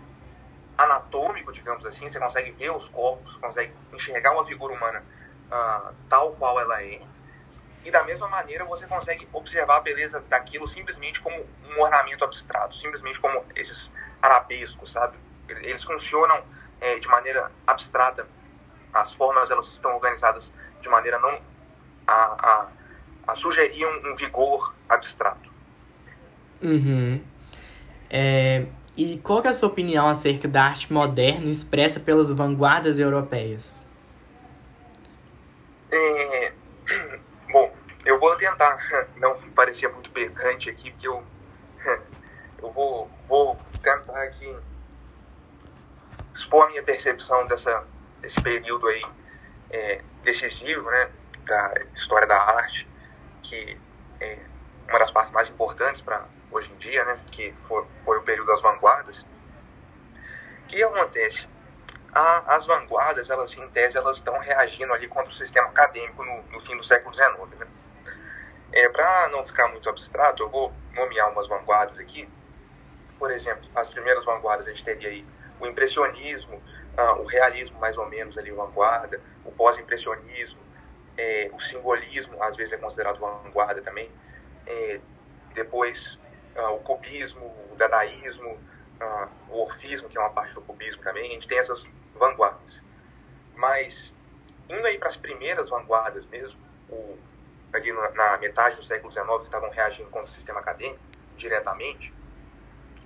anatômico, 0.79 1.53
digamos 1.53 1.85
assim, 1.85 2.09
você 2.09 2.19
consegue 2.19 2.53
ver 2.53 2.71
os 2.71 2.89
corpos, 2.89 3.35
consegue 3.37 3.73
enxergar 3.93 4.33
uma 4.33 4.47
figura 4.47 4.73
humana 4.73 5.03
ah, 5.51 5.93
tal 6.09 6.33
qual 6.33 6.61
ela 6.61 6.81
é, 6.83 7.01
e 7.85 7.91
da 7.91 8.05
mesma 8.05 8.29
maneira 8.29 8.65
você 8.65 8.87
consegue 8.87 9.27
observar 9.33 9.79
a 9.79 9.81
beleza 9.81 10.21
daquilo 10.29 10.69
simplesmente 10.69 11.21
como 11.21 11.37
um 11.71 11.81
ornamento 11.81 12.25
abstrato, 12.25 12.77
simplesmente 12.77 13.19
como 13.19 13.43
esses 13.57 13.91
arabescos, 14.21 14.93
sabe? 14.93 15.17
Eles 15.49 15.83
funcionam 15.83 16.43
é, 16.81 16.99
de 16.99 17.09
maneira 17.09 17.51
abstrata. 17.67 18.27
As 18.93 19.15
formas 19.15 19.51
elas 19.51 19.67
estão 19.69 19.95
organizadas 19.95 20.51
de 20.81 20.89
maneira 20.89 21.19
não 21.19 21.41
a, 22.07 22.13
a, 22.15 22.69
a 23.29 23.37
sugerir 23.37 23.87
um, 23.87 24.13
um 24.13 24.17
vigor 24.17 24.75
abstrato. 24.89 25.51
Uhum. 26.63 27.25
É, 28.11 28.67
e 28.99 29.17
qual 29.17 29.41
é 29.45 29.49
a 29.49 29.53
sua 29.53 29.69
opinião 29.69 30.09
acerca 30.09 30.49
da 30.49 30.65
arte 30.65 30.93
moderna 30.93 31.49
expressa 31.49 32.01
pelas 32.01 32.31
vanguardas 32.31 32.99
europeias? 32.99 33.81
É, 35.89 36.53
bom, 37.49 37.73
eu 38.05 38.19
vou 38.19 38.35
tentar 38.35 38.77
não 39.17 39.41
parecer 39.53 39.89
muito 39.93 40.11
pedante 40.11 40.69
aqui, 40.69 40.91
porque 40.91 41.07
eu, 41.07 41.23
eu 42.61 42.73
vou, 42.73 43.09
vou 43.29 43.57
tentar 43.81 44.21
aqui 44.21 44.57
expor 46.35 46.67
a 46.67 46.71
minha 46.71 46.83
percepção 46.83 47.47
dessa, 47.47 47.85
desse 48.21 48.43
período 48.43 48.89
aí 48.89 49.05
é, 49.71 50.01
decisivo, 50.25 50.91
né, 50.91 51.09
da 51.47 51.73
história 51.95 52.27
da 52.27 52.37
arte, 52.37 52.89
que 53.45 53.79
é 54.21 54.39
uma 54.89 54.99
das 54.99 55.13
partes 55.13 55.33
mais 55.33 55.49
importantes 55.49 56.03
para 56.03 56.27
hoje 56.51 56.71
em 56.73 56.77
dia, 56.77 57.05
né, 57.05 57.19
que 57.31 57.53
foi, 57.67 57.85
o 58.07 58.23
período 58.23 58.47
das 58.49 58.61
vanguardas. 58.61 59.25
O 60.65 60.69
que 60.69 60.83
acontece? 60.83 61.47
A, 62.13 62.57
as 62.57 62.67
vanguardas, 62.67 63.31
elas 63.31 63.53
em 63.57 63.69
tese, 63.71 63.97
elas 63.97 64.19
estão 64.19 64.39
reagindo 64.39 64.93
ali 64.93 65.09
contra 65.09 65.31
o 65.31 65.35
sistema 65.35 65.69
acadêmico 65.69 66.25
no, 66.25 66.43
no 66.45 66.61
fim 66.61 66.77
do 66.77 66.85
século 66.85 67.15
XIX. 67.15 67.59
Né? 67.59 67.67
É, 68.73 68.89
Para 68.89 69.29
não 69.29 69.45
ficar 69.47 69.69
muito 69.69 69.89
abstrato, 69.89 70.43
eu 70.43 70.49
vou 70.49 70.73
nomear 70.95 71.31
umas 71.31 71.49
vanguardas 71.49 71.99
aqui. 71.99 72.29
Por 73.19 73.31
exemplo, 73.31 73.69
as 73.75 73.89
primeiras 73.89 74.25
vanguardas 74.25 74.67
a 74.67 74.71
gente 74.71 74.85
teria 74.85 75.09
aí 75.09 75.27
o 75.61 75.67
impressionismo, 75.67 76.63
ah, 76.97 77.15
o 77.15 77.25
realismo 77.25 77.79
mais 77.79 77.97
ou 77.97 78.07
menos 78.07 78.37
ali 78.39 78.51
vanguarda, 78.51 79.21
o 79.45 79.51
pós-impressionismo, 79.51 80.61
é, 81.17 81.51
o 81.53 81.61
simbolismo 81.61 82.41
às 82.43 82.57
vezes 82.57 82.73
é 82.73 82.77
considerado 82.77 83.19
vanguarda 83.19 83.83
também. 83.83 84.11
É, 84.67 85.01
depois 85.55 86.19
ah, 86.59 86.71
o 86.73 86.81
cubismo, 86.81 87.47
o 87.73 87.77
dadaísmo, 87.77 88.59
ah, 89.01 89.29
o 89.49 89.63
orfismo, 89.63 90.09
que 90.09 90.19
é 90.19 90.21
uma 90.21 90.31
parte 90.31 90.55
do 90.55 90.61
cubismo 90.63 91.03
também. 91.03 91.31
A 91.31 91.35
gente 91.35 91.49
tem 91.49 91.59
essas 91.59 91.85
vanguardas. 92.15 92.81
Mas 93.55 94.13
indo 94.69 94.87
aí 94.87 94.99
para 94.99 95.09
as 95.09 95.17
primeiras 95.17 95.71
vanguardas 95.71 96.27
mesmo, 96.27 96.59
o, 96.91 97.19
ali 97.73 97.93
na, 97.93 98.11
na 98.11 98.37
metade 98.39 98.77
do 98.77 98.85
século 98.85 99.13
XIX, 99.13 99.27
que 99.39 99.45
estavam 99.45 99.71
reagindo 99.71 100.11
contra 100.11 100.31
o 100.31 100.35
sistema 100.35 100.61
acadêmico 100.61 101.01
diretamente, 101.37 102.13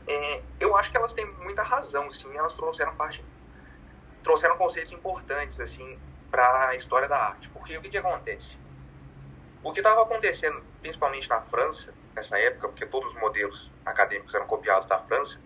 é, 0.06 0.42
eu 0.59 0.76
acho 0.76 0.90
que 0.90 0.97
elas 0.97 1.12
têm 1.12 1.26
muita 1.26 1.62
razão, 1.62 2.11
sim. 2.11 2.37
Elas 2.37 2.54
trouxeram 2.54 2.94
parte, 2.97 3.25
trouxeram 4.23 4.56
conceitos 4.56 4.92
importantes 4.92 5.61
assim 5.61 5.99
para 6.30 6.68
a 6.68 6.75
história 6.75 7.09
da 7.09 7.16
arte. 7.16 7.49
Porque 7.50 7.76
o 7.76 7.80
que, 7.80 7.90
que 7.90 7.99
acontece? 7.99 8.56
O 9.62 9.73
que 9.73 9.78
estava 9.78 10.02
acontecendo, 10.02 10.61
principalmente 10.80 11.28
na 11.28 11.40
França, 11.42 11.94
nessa 12.14 12.38
época, 12.38 12.69
porque 12.69 12.87
todos 12.87 13.12
os 13.14 13.21
modelos 13.21 13.71
acadêmicos 13.85 14.35
eram 14.35 14.47
copiados 14.47 14.88
da 14.88 14.99
França, 15.00 15.38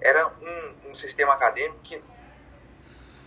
era 0.00 0.28
um, 0.28 0.90
um 0.90 0.94
sistema 0.94 1.34
acadêmico 1.34 1.80
que, 1.82 2.02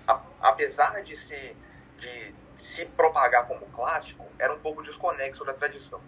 a, 0.08 0.22
apesar 0.42 1.02
de, 1.04 1.18
ser, 1.18 1.56
de 1.98 2.36
se 2.60 2.86
propagar 2.86 3.48
como 3.48 3.66
clássico, 3.68 4.26
era 4.40 4.54
um 4.54 4.60
pouco 4.60 4.84
desconexo 4.84 5.46
da 5.46 5.54
tradição. 5.54 6.02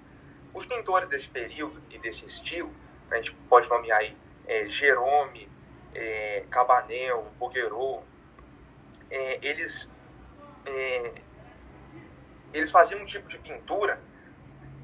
Os 0.54 0.66
pintores 0.66 1.10
desse 1.10 1.28
período 1.28 1.82
e 1.90 1.98
desse 1.98 2.26
estilo, 2.26 2.74
a 3.12 3.18
gente 3.18 3.34
pode 3.50 3.70
nomear 3.70 4.00
aí 4.00 4.18
é, 4.48 4.68
Jerome, 4.68 5.50
é, 5.94 6.46
Cabanel, 6.50 7.32
Bouguereau, 7.38 8.04
é, 9.10 9.40
eles, 9.42 9.88
é, 10.66 11.14
eles 12.54 12.72
faziam 12.72 13.02
um 13.02 13.06
tipo 13.06 13.28
de 13.30 13.38
pintura 13.38 14.00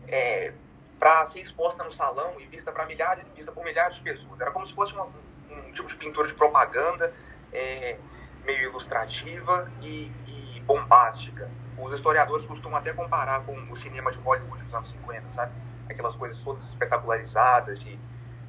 é, 0.08 0.54
para 1.02 1.26
ser 1.26 1.40
exposta 1.40 1.84
no 1.84 1.92
salão 1.92 2.40
e 2.40 2.46
vista 2.46 2.72
para 2.72 2.86
milhares, 2.86 3.26
vista 3.36 3.52
por 3.52 3.66
milhares 3.66 3.96
de 3.96 4.02
pessoas. 4.04 4.40
Era 4.40 4.52
como 4.52 4.68
se 4.68 4.74
fosse 4.76 4.94
uma, 4.94 5.08
um 5.50 5.72
tipo 5.74 5.88
de 5.88 5.96
pintura 5.96 6.28
de 6.28 6.36
propaganda, 6.36 7.12
é, 7.52 7.98
meio 8.46 8.70
ilustrativa 8.70 9.68
e, 9.82 10.12
e, 10.28 10.62
bombástica. 10.64 11.50
Os 11.76 11.92
historiadores 11.92 12.46
costumam 12.46 12.78
até 12.78 12.94
comparar 12.94 13.42
com 13.42 13.58
o 13.72 13.76
cinema 13.76 14.12
de 14.12 14.20
Hollywood 14.20 14.62
dos 14.62 14.76
anos 14.76 14.92
50, 14.92 15.32
sabe? 15.32 15.52
Aquelas 15.90 16.16
coisas 16.16 16.40
todas 16.44 16.64
espetacularizadas 16.66 17.82
e 17.82 18.00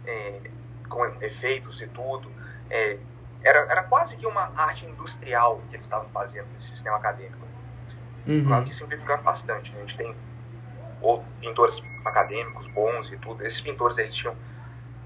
é, 0.04 0.42
com 0.90 1.06
efeitos 1.22 1.80
e 1.80 1.86
tudo. 1.86 2.30
É, 2.68 2.98
era, 3.42 3.60
era 3.60 3.82
quase 3.84 4.14
que 4.14 4.26
uma 4.26 4.52
arte 4.54 4.84
industrial 4.84 5.62
que 5.70 5.76
eles 5.76 5.86
estavam 5.86 6.10
fazendo 6.10 6.48
nesse 6.52 6.68
sistema 6.68 6.96
acadêmico. 6.96 7.46
Uhum. 8.26 8.44
Claro 8.44 8.64
que 8.66 8.74
simplificando 8.74 9.22
bastante. 9.22 9.72
Né? 9.72 9.78
A 9.78 9.80
gente 9.86 9.96
tem 9.96 10.14
ou 11.02 11.24
pintores 11.40 11.82
acadêmicos 12.04 12.66
bons 12.68 13.10
e 13.12 13.16
tudo. 13.18 13.44
Esses 13.44 13.60
pintores 13.60 13.98
eles 13.98 14.14
tinham, 14.14 14.36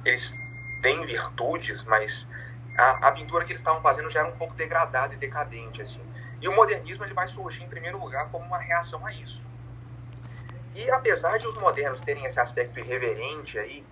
eles 0.05 0.33
têm 0.83 1.05
virtudes, 1.05 1.83
mas 1.85 2.27
a, 2.77 3.09
a 3.09 3.13
pintura 3.13 3.45
que 3.45 3.53
eles 3.53 3.61
estavam 3.61 3.81
fazendo 3.83 4.11
já 4.11 4.21
era 4.21 4.29
um 4.29 4.37
pouco 4.37 4.55
degradada 4.55 5.15
e 5.15 5.17
decadente 5.17 5.83
assim. 5.83 6.01
E 6.41 6.49
o 6.49 6.55
modernismo 6.55 7.05
ele 7.05 7.15
vai 7.15 7.27
surgir 7.29 7.65
em 7.65 7.69
primeiro 7.69 7.99
lugar 7.99 8.29
como 8.31 8.45
uma 8.45 8.59
reação 8.59 9.05
a 9.07 9.13
isso. 9.13 9.43
E 10.75 10.91
apesar 10.91 11.39
de 11.39 11.47
os 11.47 11.57
modernos 11.57 12.01
terem 12.03 12.25
esse 12.27 12.39
aspecto 12.39 12.79
irreverente 12.79 13.59
aí, 13.59 13.83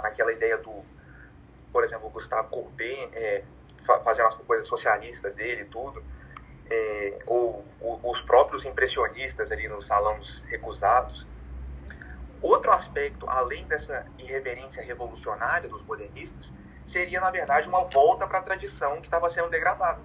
aquela 0.00 0.32
ideia 0.32 0.58
do, 0.58 0.84
por 1.72 1.84
exemplo, 1.84 2.10
Gustavo 2.10 2.48
Courbet 2.48 3.08
é, 3.12 3.44
fa 3.86 4.00
fazendo 4.00 4.26
as 4.26 4.34
coisas 4.34 4.66
socialistas 4.66 5.34
dele 5.36 5.62
e 5.62 5.64
tudo, 5.66 6.02
é, 6.70 7.18
ou, 7.26 7.64
ou, 7.80 8.00
os 8.04 8.20
próprios 8.20 8.64
impressionistas 8.64 9.50
ali 9.50 9.68
nos 9.68 9.86
salões 9.86 10.42
recusados. 10.48 11.26
Outro 12.40 12.72
aspecto, 12.72 13.28
além 13.28 13.64
dessa 13.66 14.06
irreverência 14.18 14.82
revolucionária 14.82 15.68
dos 15.68 15.82
modernistas, 15.82 16.52
seria, 16.86 17.20
na 17.20 17.30
verdade, 17.30 17.68
uma 17.68 17.84
volta 17.84 18.26
para 18.26 18.38
a 18.38 18.42
tradição 18.42 19.00
que 19.00 19.06
estava 19.06 19.30
sendo 19.30 19.48
degradada. 19.48 20.00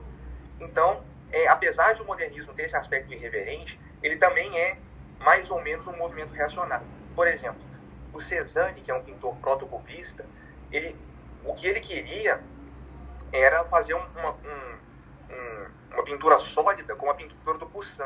Então, 0.59 1.03
é, 1.31 1.47
apesar 1.47 1.93
de 1.93 2.01
o 2.01 2.05
modernismo 2.05 2.53
ter 2.53 2.63
esse 2.63 2.75
aspecto 2.75 3.13
irreverente, 3.13 3.79
ele 4.01 4.17
também 4.17 4.57
é 4.57 4.77
mais 5.19 5.49
ou 5.51 5.61
menos 5.61 5.85
um 5.87 5.95
movimento 5.97 6.33
reacionário. 6.33 6.87
Por 7.15 7.27
exemplo, 7.27 7.61
o 8.13 8.21
Cezanne, 8.21 8.81
que 8.81 8.89
é 8.89 8.93
um 8.93 9.03
pintor 9.03 9.35
protocubista, 9.35 10.25
ele, 10.71 10.95
o 11.43 11.53
que 11.53 11.67
ele 11.67 11.79
queria 11.79 12.41
era 13.31 13.63
fazer 13.65 13.93
uma, 13.93 14.31
um, 14.31 14.77
um, 15.29 15.65
uma 15.91 16.03
pintura 16.03 16.39
sólida 16.39 16.95
como 16.95 17.11
a 17.11 17.15
pintura 17.15 17.57
do 17.57 17.65
Poussin. 17.65 18.03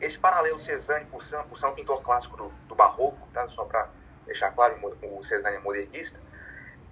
esse 0.00 0.18
paralelo 0.18 0.58
ser, 0.58 0.80
por 1.10 1.22
ser 1.24 1.66
um 1.66 1.74
pintor 1.74 2.02
clássico 2.02 2.36
do, 2.36 2.48
do 2.68 2.74
barroco, 2.74 3.28
tá? 3.32 3.48
só 3.48 3.64
para 3.64 3.88
deixar 4.26 4.50
claro, 4.52 4.76
o 5.02 5.24
Cezanne 5.24 5.56
é 5.56 5.60
modernista, 5.60 6.18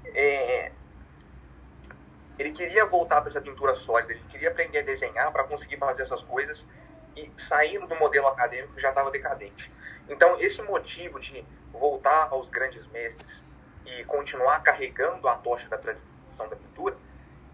é, 0.07 0.71
ele 2.39 2.53
queria 2.53 2.85
voltar 2.85 3.21
para 3.21 3.31
essa 3.31 3.41
pintura 3.41 3.75
sólida, 3.75 4.13
ele 4.13 4.23
queria 4.29 4.51
aprender 4.51 4.81
a 4.81 4.83
desenhar 4.83 5.33
para 5.33 5.45
conseguir 5.45 5.77
fazer 5.77 6.03
essas 6.03 6.23
coisas 6.23 6.67
e 7.17 7.31
saindo 7.37 7.87
do 7.87 7.95
modelo 7.97 8.27
acadêmico 8.27 8.75
que 8.75 8.81
já 8.81 8.89
estava 8.91 9.11
decadente. 9.11 9.71
Então, 10.09 10.39
esse 10.41 10.61
motivo 10.63 11.21
de 11.21 11.45
voltar 11.73 12.29
aos 12.31 12.49
grandes 12.49 12.87
mestres 12.89 13.43
e 13.87 14.05
continuar 14.05 14.63
carregando 14.63 15.29
a 15.29 15.37
tocha 15.37 15.69
da 15.69 15.79
tradição 15.79 16.49
da 16.49 16.57
pintura, 16.57 16.97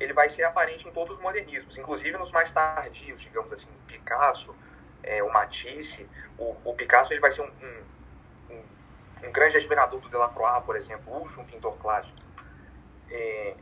ele 0.00 0.14
vai 0.14 0.30
ser 0.30 0.44
aparente 0.44 0.88
em 0.88 0.90
todos 0.90 1.16
os 1.16 1.22
modernismos, 1.22 1.76
inclusive 1.76 2.16
nos 2.16 2.32
mais 2.32 2.50
tardios, 2.50 3.20
digamos 3.20 3.52
assim, 3.52 3.68
Picasso, 3.86 4.56
é, 5.02 5.22
o 5.22 5.30
Matisse. 5.30 6.08
O, 6.38 6.56
o, 6.64 6.74
Picasso 6.74 7.12
ele 7.12 7.20
vai 7.20 7.30
ser 7.30 7.42
um, 7.42 7.50
um, 7.62 8.54
um, 8.54 9.28
um 9.28 9.30
grande 9.30 9.58
admirador 9.58 10.00
do 10.00 10.08
Delacroix, 10.08 10.64
por 10.64 10.74
exemplo, 10.74 11.12
último 11.12 11.44
pintor 11.44 11.76
clássico. 11.76 12.16
É, 13.10 13.54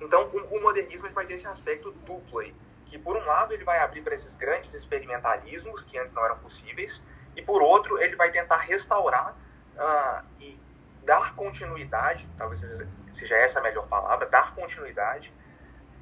então, 0.00 0.28
o, 0.28 0.56
o 0.56 0.62
modernismo 0.62 1.10
vai 1.10 1.26
ter 1.26 1.34
esse 1.34 1.46
aspecto 1.46 1.90
duplo 1.90 2.38
aí, 2.38 2.54
que 2.86 2.96
por 2.96 3.16
um 3.16 3.24
lado 3.24 3.52
ele 3.52 3.64
vai 3.64 3.80
abrir 3.80 4.02
para 4.02 4.14
esses 4.14 4.32
grandes 4.36 4.72
experimentalismos 4.74 5.82
que 5.82 5.98
antes 5.98 6.12
não 6.12 6.24
eram 6.24 6.38
possíveis, 6.38 7.02
e 7.34 7.42
por 7.42 7.60
outro 7.60 8.00
ele 8.00 8.14
vai 8.14 8.30
tentar 8.30 8.58
restaurar 8.58 9.36
uh, 9.74 10.24
e 10.40 10.58
dar 11.06 11.34
continuidade, 11.36 12.28
talvez 12.36 12.60
seja, 13.14 13.36
essa 13.36 13.60
a 13.60 13.62
melhor 13.62 13.86
palavra, 13.86 14.26
dar 14.26 14.54
continuidade 14.54 15.32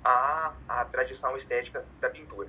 à, 0.03 0.53
à 0.69 0.85
tradição 0.87 1.37
estética 1.37 1.85
da 2.01 2.09
pintura. 2.09 2.49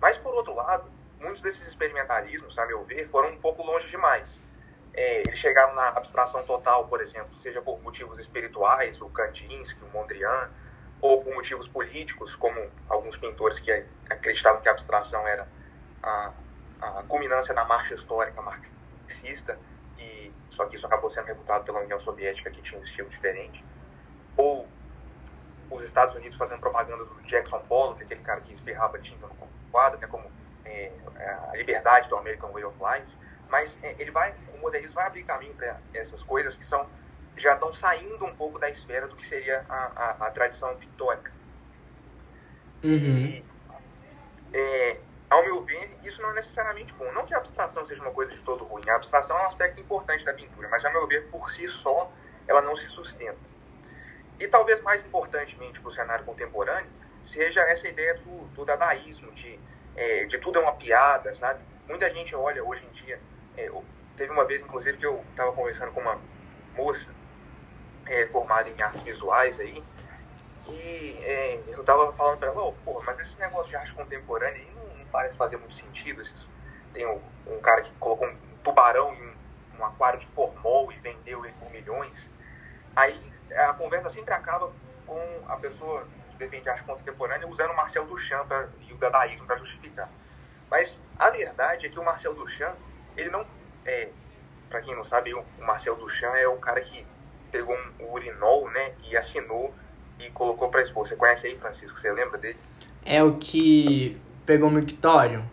Mas 0.00 0.18
por 0.18 0.34
outro 0.34 0.54
lado, 0.54 0.90
muitos 1.20 1.40
desses 1.40 1.66
experimentalismos, 1.66 2.58
a 2.58 2.66
meu 2.66 2.84
ver, 2.84 3.08
foram 3.08 3.30
um 3.30 3.38
pouco 3.38 3.62
longe 3.62 3.88
demais. 3.88 4.38
É, 4.92 5.22
eles 5.26 5.38
chegaram 5.38 5.74
na 5.74 5.88
abstração 5.88 6.42
total, 6.44 6.88
por 6.88 7.00
exemplo, 7.00 7.34
seja 7.42 7.62
por 7.62 7.80
motivos 7.82 8.18
espirituais, 8.18 9.00
o 9.00 9.08
Kandinsky, 9.08 9.82
o 9.84 9.88
Mondrian, 9.88 10.50
ou 11.00 11.22
por 11.22 11.34
motivos 11.34 11.68
políticos, 11.68 12.34
como 12.34 12.60
alguns 12.88 13.16
pintores 13.16 13.58
que 13.58 13.70
acreditavam 14.10 14.60
que 14.60 14.68
a 14.68 14.72
abstração 14.72 15.26
era 15.28 15.46
a, 16.02 16.32
a 16.80 17.02
culminância 17.06 17.54
da 17.54 17.64
marcha 17.64 17.94
histórica 17.94 18.42
marxista, 18.42 19.58
só 20.56 20.64
que 20.64 20.76
isso 20.76 20.86
acabou 20.86 21.10
sendo 21.10 21.26
refutado 21.26 21.64
pela 21.64 21.80
União 21.80 22.00
Soviética, 22.00 22.50
que 22.50 22.62
tinha 22.62 22.80
um 22.80 22.84
estilo 22.84 23.08
diferente, 23.10 23.62
ou 24.36 24.66
os 25.70 25.84
Estados 25.84 26.14
Unidos 26.14 26.36
fazendo 26.38 26.60
propaganda 26.60 27.04
do 27.04 27.22
Jackson 27.22 27.58
Pollock, 27.60 28.02
aquele 28.02 28.22
cara 28.22 28.40
que 28.40 28.54
espirrava 28.54 28.98
tinta 28.98 29.26
no 29.26 29.34
quadro, 29.70 29.98
né, 29.98 30.06
como 30.06 30.24
é, 30.64 30.92
é, 31.16 31.38
a 31.50 31.56
liberdade 31.56 32.08
do 32.08 32.16
American 32.16 32.50
Way 32.52 32.64
of 32.64 32.78
Life, 32.78 33.06
mas 33.50 33.78
é, 33.82 33.94
ele 33.98 34.10
vai, 34.10 34.34
o 34.54 34.58
modernismo 34.58 34.94
vai 34.94 35.06
abrir 35.06 35.24
caminho 35.24 35.54
para 35.54 35.78
essas 35.92 36.22
coisas 36.22 36.56
que 36.56 36.64
são 36.64 36.86
já 37.36 37.52
estão 37.52 37.70
saindo 37.70 38.24
um 38.24 38.34
pouco 38.34 38.58
da 38.58 38.70
esfera 38.70 39.06
do 39.06 39.14
que 39.14 39.26
seria 39.26 39.62
a, 39.68 39.74
a, 39.74 40.26
a 40.26 40.30
tradição 40.30 40.74
pictórica. 40.76 41.30
Uhum. 42.82 42.90
E, 42.94 43.44
é, 44.54 45.00
ao 45.36 45.44
meu 45.44 45.62
ver, 45.62 45.96
isso 46.02 46.22
não 46.22 46.30
é 46.30 46.34
necessariamente 46.34 46.92
bom. 46.94 47.10
Não 47.12 47.26
que 47.26 47.34
a 47.34 47.38
abstração 47.38 47.86
seja 47.86 48.00
uma 48.00 48.10
coisa 48.10 48.32
de 48.32 48.38
todo 48.38 48.64
ruim. 48.64 48.82
A 48.88 48.96
abstração 48.96 49.38
é 49.38 49.42
um 49.42 49.46
aspecto 49.46 49.80
importante 49.80 50.24
da 50.24 50.32
pintura, 50.32 50.68
mas, 50.68 50.84
ao 50.84 50.92
meu 50.92 51.06
ver, 51.06 51.28
por 51.28 51.50
si 51.50 51.68
só, 51.68 52.10
ela 52.48 52.62
não 52.62 52.74
se 52.74 52.88
sustenta. 52.88 53.38
E 54.38 54.48
talvez 54.48 54.80
mais 54.82 55.04
importantemente 55.04 55.80
para 55.80 55.88
o 55.88 55.92
cenário 55.92 56.24
contemporâneo, 56.24 56.90
seja 57.24 57.60
essa 57.62 57.86
ideia 57.88 58.14
do, 58.14 58.46
do 58.54 58.64
dadaísmo, 58.64 59.30
de, 59.32 59.58
é, 59.94 60.24
de 60.24 60.38
tudo 60.38 60.58
é 60.58 60.62
uma 60.62 60.74
piada, 60.74 61.34
sabe? 61.34 61.60
Muita 61.86 62.10
gente 62.10 62.34
olha 62.34 62.64
hoje 62.64 62.84
em 62.84 62.90
dia. 62.90 63.20
É, 63.56 63.70
teve 64.16 64.32
uma 64.32 64.44
vez, 64.44 64.62
inclusive, 64.62 64.96
que 64.96 65.06
eu 65.06 65.22
estava 65.30 65.52
conversando 65.52 65.92
com 65.92 66.00
uma 66.00 66.18
moça 66.74 67.06
é, 68.06 68.26
formada 68.26 68.68
em 68.68 68.82
artes 68.82 69.02
visuais 69.02 69.58
aí, 69.60 69.82
e 70.68 71.18
é, 71.22 71.60
eu 71.68 71.80
estava 71.80 72.12
falando 72.12 72.38
para 72.38 72.48
ela, 72.48 72.62
oh, 72.62 72.72
porra, 72.72 73.04
mas 73.06 73.20
esse 73.20 73.38
negócio 73.38 73.68
de 73.68 73.76
arte 73.76 73.92
contemporânea 73.92 74.60
aí 74.60 74.75
parece 75.10 75.36
fazer 75.36 75.56
muito 75.56 75.74
sentido. 75.74 76.20
Esses, 76.20 76.48
tem 76.92 77.06
um, 77.06 77.20
um, 77.46 77.60
cara 77.60 77.82
que 77.82 77.92
colocou 77.98 78.28
um 78.28 78.36
tubarão 78.62 79.14
em 79.14 79.34
um, 79.78 79.84
aquário 79.84 80.18
de 80.18 80.26
formol 80.28 80.92
e 80.92 80.96
vendeu 80.96 81.44
ele 81.44 81.54
por 81.58 81.70
milhões. 81.70 82.18
Aí 82.94 83.20
a 83.54 83.72
conversa 83.74 84.10
sempre 84.10 84.32
acaba 84.32 84.72
com 85.06 85.20
a 85.48 85.56
pessoa 85.56 86.06
que 86.30 86.36
defende 86.36 86.68
arte 86.68 86.82
contemporânea 86.84 87.46
usando 87.46 87.70
o 87.70 87.76
Marcel 87.76 88.06
Duchamp 88.06 88.46
pra, 88.46 88.68
e 88.88 88.92
o 88.92 88.96
dadaísmo 88.96 89.46
para 89.46 89.56
justificar. 89.56 90.08
Mas 90.70 90.98
a 91.18 91.30
verdade 91.30 91.86
é 91.86 91.88
que 91.88 91.98
o 91.98 92.04
Marcel 92.04 92.34
Duchamp, 92.34 92.76
ele 93.16 93.30
não. 93.30 93.46
É, 93.84 94.08
para 94.68 94.80
quem 94.80 94.96
não 94.96 95.04
sabe, 95.04 95.32
o 95.32 95.44
Marcel 95.60 95.94
Duchamp 95.94 96.34
é 96.34 96.48
o 96.48 96.56
cara 96.56 96.80
que 96.80 97.06
pegou 97.52 97.76
um 98.00 98.12
urinol, 98.12 98.68
né, 98.70 98.92
e 99.04 99.16
assinou 99.16 99.72
e 100.18 100.30
colocou 100.30 100.68
para 100.68 100.82
expor. 100.82 101.06
Você 101.06 101.16
conhece 101.16 101.46
aí, 101.46 101.56
Francisco? 101.56 101.98
Você 101.98 102.10
lembra 102.10 102.38
dele? 102.38 102.58
É 103.04 103.22
o 103.22 103.36
que 103.38 104.20
pegou 104.46 104.68
o 104.68 104.72
mictório? 104.72 105.44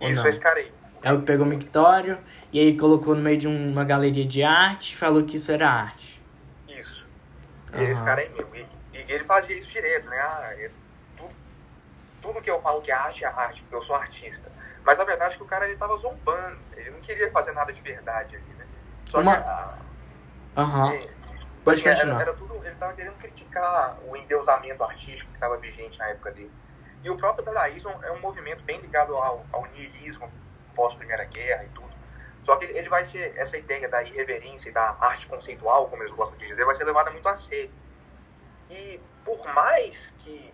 Isso, 0.00 0.26
esse 0.26 0.38
cara 0.38 0.60
aí. 0.60 0.72
É 1.02 1.12
o 1.12 1.20
que 1.20 1.26
pegou 1.26 1.44
o 1.46 1.48
mictório 1.48 2.18
e 2.52 2.58
aí 2.58 2.76
colocou 2.76 3.14
no 3.14 3.20
meio 3.20 3.38
de 3.38 3.46
uma 3.46 3.84
galeria 3.84 4.24
de 4.24 4.42
arte 4.42 4.94
e 4.94 4.96
falou 4.96 5.24
que 5.24 5.36
isso 5.36 5.52
era 5.52 5.68
arte. 5.68 6.22
Isso. 6.68 7.06
Uhum. 7.72 7.82
Esse 7.82 8.02
cara 8.02 8.20
aí 8.20 8.30
mesmo. 8.30 8.54
E, 8.54 8.66
e, 8.92 9.04
ele 9.08 9.24
fazia 9.24 9.56
isso 9.56 9.70
direto, 9.70 10.08
né? 10.08 10.18
Ah, 10.18 10.54
é, 10.56 10.70
tudo, 11.16 11.30
tudo 12.22 12.40
que 12.40 12.50
eu 12.50 12.60
falo 12.60 12.80
que 12.80 12.90
é 12.90 12.94
arte 12.94 13.24
é 13.24 13.28
arte, 13.28 13.60
porque 13.62 13.76
eu 13.76 13.82
sou 13.82 13.94
artista. 13.94 14.50
Mas 14.84 14.98
a 14.98 15.04
verdade 15.04 15.34
é 15.34 15.36
que 15.36 15.42
o 15.42 15.46
cara 15.46 15.68
ele 15.68 15.76
tava 15.76 15.96
zombando. 15.98 16.58
Ele 16.76 16.90
não 16.90 17.00
queria 17.00 17.30
fazer 17.30 17.52
nada 17.52 17.72
de 17.72 17.80
verdade 17.80 18.36
ali, 18.36 18.54
né? 18.56 18.66
Só 19.06 19.20
uma... 19.20 19.36
que. 19.36 19.48
Aham. 20.56 20.92
Uhum. 20.92 21.08
Pode 21.64 21.76
assim, 21.76 22.00
continuar. 22.00 22.22
Era, 22.22 22.30
era 22.30 22.38
tudo, 22.38 22.54
ele 22.64 22.74
tava 22.76 22.94
querendo 22.94 23.18
criticar 23.18 23.98
o 24.06 24.16
endeusamento 24.16 24.82
artístico 24.82 25.28
que 25.30 25.36
estava 25.36 25.56
vigente 25.58 25.98
na 25.98 26.08
época 26.08 26.30
dele. 26.32 26.50
E 27.02 27.10
o 27.10 27.16
próprio 27.16 27.44
dadaísmo 27.44 27.90
é 28.02 28.10
um 28.12 28.20
movimento 28.20 28.62
bem 28.64 28.80
ligado 28.80 29.16
ao, 29.16 29.44
ao 29.52 29.66
niilismo 29.66 30.30
pós-Primeira 30.74 31.24
Guerra 31.24 31.64
e 31.64 31.68
tudo. 31.68 31.88
Só 32.44 32.56
que 32.56 32.64
ele 32.64 32.88
vai 32.88 33.04
ser, 33.04 33.36
essa 33.36 33.56
ideia 33.56 33.88
da 33.88 34.02
irreverência 34.02 34.70
e 34.70 34.72
da 34.72 34.96
arte 35.00 35.26
conceitual, 35.26 35.88
como 35.88 36.02
eles 36.02 36.14
gostam 36.14 36.38
de 36.38 36.46
dizer, 36.46 36.64
vai 36.64 36.74
ser 36.74 36.84
levada 36.84 37.10
muito 37.10 37.28
a 37.28 37.36
sério. 37.36 37.70
E 38.70 39.00
por 39.24 39.46
mais 39.52 40.12
que 40.20 40.52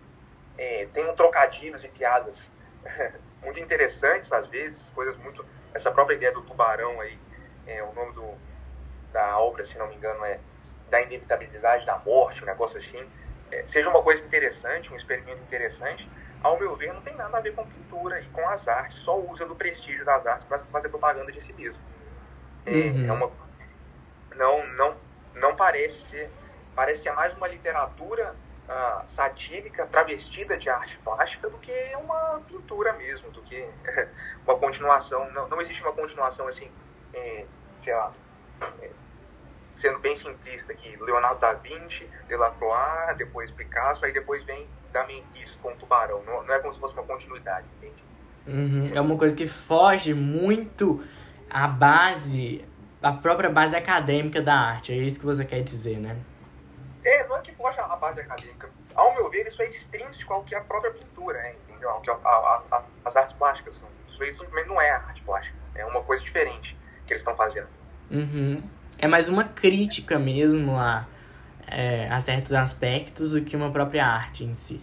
é, 0.57 0.87
tenham 0.93 1.15
trocadilhos 1.15 1.83
e 1.83 1.87
piadas 1.87 2.37
muito 3.41 3.59
interessantes 3.59 4.31
às 4.31 4.47
vezes, 4.47 4.89
coisas 4.89 5.15
muito. 5.17 5.45
Essa 5.73 5.91
própria 5.91 6.15
ideia 6.15 6.31
do 6.31 6.41
tubarão 6.41 6.99
aí, 7.01 7.17
é, 7.67 7.83
o 7.83 7.93
nome 7.93 8.13
do, 8.13 8.33
da 9.11 9.37
obra, 9.39 9.65
se 9.65 9.77
não 9.77 9.87
me 9.87 9.95
engano, 9.95 10.23
é 10.25 10.39
da 10.89 11.01
inevitabilidade 11.01 11.85
da 11.85 11.97
morte, 11.99 12.43
um 12.43 12.45
negócio 12.45 12.77
assim, 12.77 13.05
é, 13.51 13.65
seja 13.67 13.89
uma 13.89 14.01
coisa 14.01 14.23
interessante, 14.23 14.91
um 14.91 14.95
experimento 14.95 15.41
interessante, 15.41 16.09
ao 16.43 16.59
meu 16.59 16.75
ver, 16.75 16.93
não 16.93 17.01
tem 17.01 17.15
nada 17.15 17.37
a 17.37 17.41
ver 17.41 17.53
com 17.53 17.65
pintura 17.65 18.19
e 18.19 18.25
com 18.29 18.47
as 18.47 18.67
artes, 18.67 18.99
só 18.99 19.19
usa 19.19 19.45
do 19.45 19.55
prestígio 19.55 20.05
das 20.05 20.25
artes 20.25 20.45
para 20.45 20.59
fazer 20.59 20.89
propaganda 20.89 21.31
de 21.31 21.41
si 21.41 21.53
mesmo. 21.53 21.79
É, 22.65 22.71
uhum. 22.71 23.07
é 23.07 23.11
uma, 23.11 23.31
não, 24.35 24.67
não, 24.73 24.97
não 25.35 25.55
parece 25.55 26.01
ser, 26.09 26.31
parece 26.75 27.03
ser 27.03 27.11
mais 27.11 27.33
uma 27.33 27.47
literatura 27.47 28.35
uh, 28.67 29.07
satírica 29.07 29.85
travestida 29.87 30.57
de 30.57 30.69
arte 30.69 30.97
plástica 30.99 31.49
do 31.49 31.57
que 31.57 31.95
uma 31.95 32.41
pintura 32.47 32.93
mesmo, 32.93 33.29
do 33.31 33.41
que 33.41 33.67
uma 34.45 34.57
continuação. 34.57 35.31
Não, 35.31 35.47
não 35.47 35.61
existe 35.61 35.81
uma 35.81 35.93
continuação 35.93 36.47
assim, 36.47 36.71
é, 37.13 37.45
sei 37.79 37.93
lá, 37.93 38.13
é, 38.81 38.89
sendo 39.75 39.99
bem 39.99 40.15
simplista 40.15 40.71
aqui, 40.73 40.95
Leonardo 40.97 41.39
da 41.39 41.53
Vinci, 41.53 42.09
Delacroix, 42.27 43.17
depois 43.17 43.51
Picasso, 43.51 44.05
aí 44.05 44.13
depois 44.13 44.43
vem 44.43 44.67
Damenquis 44.95 45.57
com 45.61 45.75
Tubarão. 45.75 46.23
Não, 46.23 46.41
não, 46.43 46.53
é 46.53 46.59
como 46.59 46.73
se 46.73 46.79
fosse 46.79 46.93
uma 46.93 47.03
continuidade, 47.03 47.65
entende? 47.77 48.03
Uhum. 48.47 48.87
É 48.95 49.01
uma 49.01 49.17
coisa 49.17 49.35
que 49.35 49.45
foge 49.45 50.13
muito 50.13 51.03
à 51.49 51.67
base, 51.67 52.63
a 53.01 53.11
própria 53.11 53.49
base 53.49 53.75
acadêmica 53.75 54.41
da 54.41 54.55
arte. 54.55 54.93
É 54.93 54.95
isso 54.95 55.19
que 55.19 55.25
você 55.25 55.43
quer 55.43 55.61
dizer, 55.61 55.97
né? 55.97 56.15
É, 57.03 57.27
não 57.27 57.35
é 57.35 57.41
que 57.41 57.51
foge 57.51 57.77
à 57.77 57.95
base 57.97 58.21
acadêmica. 58.21 58.69
Ao 58.95 59.13
meu 59.13 59.29
ver, 59.29 59.45
isso 59.47 59.61
é 59.61 59.67
extrínseco 59.67 60.33
ao 60.33 60.43
que 60.43 60.55
a 60.55 60.61
própria 60.61 60.93
pintura 60.93 61.39
é, 61.39 61.55
entendeu? 61.67 61.89
Ao 61.89 61.99
que 61.99 62.09
a, 62.09 62.13
a, 62.13 62.63
a, 62.71 62.83
as 63.03 63.15
artes 63.17 63.35
plásticas 63.35 63.75
são. 63.77 63.89
Isso 64.07 64.23
aí 64.23 64.33
simplesmente 64.33 64.67
não 64.69 64.79
é 64.79 64.91
arte 64.91 65.21
plástica. 65.23 65.57
É 65.75 65.85
uma 65.85 66.01
coisa 66.01 66.23
diferente 66.23 66.77
que 67.05 67.11
eles 67.11 67.21
estão 67.21 67.35
fazendo. 67.35 67.67
Uhum 68.09 68.63
é 68.97 69.07
mais 69.07 69.29
uma 69.29 69.43
crítica 69.43 70.17
mesmo 70.17 70.75
a, 70.75 71.05
é, 71.67 72.07
a 72.09 72.19
certos 72.19 72.53
aspectos 72.53 73.31
do 73.31 73.41
que 73.41 73.55
uma 73.55 73.71
própria 73.71 74.05
arte 74.05 74.43
em 74.43 74.53
si. 74.53 74.81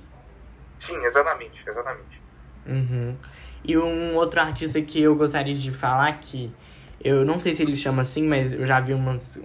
Sim, 0.78 0.96
exatamente, 1.04 1.62
exatamente. 1.68 2.20
Uhum. 2.66 3.16
E 3.64 3.76
um 3.78 4.16
outro 4.16 4.40
artista 4.40 4.80
que 4.82 5.00
eu 5.00 5.14
gostaria 5.14 5.54
de 5.54 5.70
falar 5.70 6.12
que 6.18 6.52
eu 7.02 7.24
não 7.24 7.38
sei 7.38 7.54
se 7.54 7.62
ele 7.62 7.76
chama 7.76 8.02
assim, 8.02 8.26
mas 8.26 8.52
eu 8.52 8.66
já 8.66 8.80
vi 8.80 8.94
umas, 8.94 9.40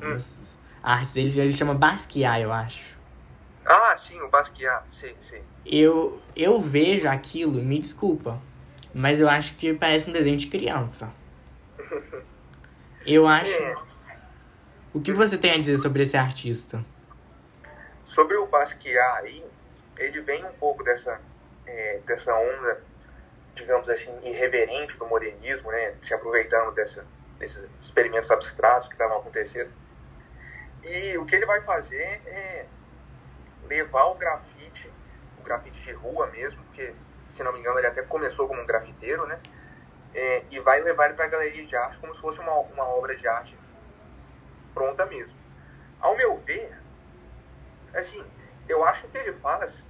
umas 0.00 0.54
hum. 0.54 0.58
artes 0.82 1.14
dele, 1.14 1.40
ele 1.40 1.52
chama 1.52 1.74
Basquiat, 1.74 2.42
eu 2.42 2.52
acho. 2.52 2.96
Ah, 3.64 3.96
sim, 3.98 4.18
o 4.20 4.28
Basquiat, 4.28 4.84
sim, 5.00 5.14
sim. 5.28 5.42
Eu, 5.64 6.20
eu 6.34 6.60
vejo 6.60 7.08
aquilo, 7.08 7.62
me 7.62 7.78
desculpa, 7.78 8.40
Mas 8.94 9.20
eu 9.20 9.28
acho 9.28 9.54
que 9.56 9.74
parece 9.74 10.08
um 10.08 10.12
desenho 10.12 10.36
de 10.36 10.46
criança. 10.46 11.12
Eu 13.06 13.26
acho. 13.26 13.50
É, 13.50 13.76
O 14.92 15.00
que 15.00 15.12
você 15.12 15.36
tem 15.36 15.52
a 15.52 15.58
dizer 15.58 15.76
sobre 15.76 16.02
esse 16.02 16.16
artista? 16.16 16.82
sobre 18.08 18.36
o 18.36 18.46
Basquiat 18.46 19.20
aí, 19.20 19.44
ele 19.96 20.20
vem 20.22 20.44
um 20.44 20.52
pouco 20.54 20.82
dessa, 20.82 21.20
é, 21.66 22.00
dessa 22.06 22.34
onda, 22.34 22.82
digamos 23.54 23.88
assim, 23.88 24.10
irreverente 24.24 24.96
do 24.96 25.06
modernismo, 25.06 25.70
né? 25.70 25.94
Se 26.02 26.14
aproveitando 26.14 26.72
dessa, 26.74 27.06
desses 27.38 27.62
experimentos 27.80 28.30
abstratos 28.30 28.88
que 28.88 28.94
estavam 28.94 29.18
acontecendo. 29.18 29.70
E 30.82 31.16
o 31.18 31.26
que 31.26 31.36
ele 31.36 31.46
vai 31.46 31.60
fazer 31.62 32.20
é 32.26 32.66
levar 33.68 34.06
o 34.06 34.14
grafite, 34.14 34.90
o 35.38 35.42
grafite 35.42 35.80
de 35.80 35.92
rua 35.92 36.26
mesmo, 36.28 36.60
porque, 36.64 36.92
se 37.32 37.42
não 37.42 37.52
me 37.52 37.60
engano, 37.60 37.78
ele 37.78 37.86
até 37.86 38.02
começou 38.02 38.48
como 38.48 38.62
um 38.62 38.66
grafiteiro, 38.66 39.26
né? 39.26 39.38
É, 40.14 40.42
e 40.50 40.58
vai 40.60 40.80
levar 40.80 41.06
ele 41.06 41.14
para 41.14 41.26
a 41.26 41.28
galeria 41.28 41.64
de 41.66 41.76
arte 41.76 41.98
como 41.98 42.14
se 42.14 42.20
fosse 42.20 42.40
uma, 42.40 42.58
uma 42.58 42.84
obra 42.84 43.14
de 43.14 43.28
arte 43.28 43.54
pronta 44.78 45.04
mesmo. 45.06 45.34
Ao 46.00 46.16
meu 46.16 46.36
ver, 46.38 46.72
assim, 47.92 48.24
eu 48.68 48.84
acho 48.84 49.08
que 49.08 49.18
ele 49.18 49.32
faz 49.34 49.82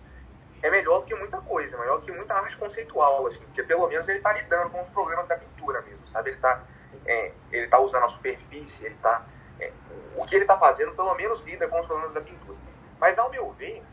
é 0.63 0.71
melhor 0.71 1.01
do 1.01 1.07
que 1.07 1.15
muita 1.15 1.41
coisa, 1.41 1.77
melhor 1.79 2.01
do 2.01 2.07
que 2.07 2.11
muita 2.11 2.35
arte 2.35 2.57
conceitual, 2.57 3.27
assim, 3.27 3.45
porque 3.45 3.63
pelo 3.63 3.87
menos 3.87 4.09
ele 4.09 4.19
está 4.19 4.33
lidando 4.33 4.71
com 4.71 4.81
os 4.81 4.89
problemas 4.89 5.29
da 5.29 5.37
pintura 5.37 5.83
mesmo, 5.83 6.09
sabe? 6.09 6.31
Ele 6.31 6.37
está 6.37 6.63
é, 7.07 7.33
ele 7.53 7.69
tá 7.69 7.79
usando 7.79 8.05
a 8.05 8.09
superfície, 8.09 8.85
ele 8.85 8.97
tá 8.97 9.25
é, 9.61 9.71
o 10.17 10.25
que 10.25 10.35
ele 10.35 10.45
está 10.45 10.59
fazendo 10.59 10.93
pelo 10.93 11.15
menos 11.15 11.43
lida 11.43 11.69
com 11.69 11.79
os 11.79 11.87
problemas 11.87 12.15
da 12.15 12.21
pintura. 12.21 12.59
Mas 12.99 13.19
ao 13.19 13.31
meu 13.31 13.53
ver, 13.53 13.85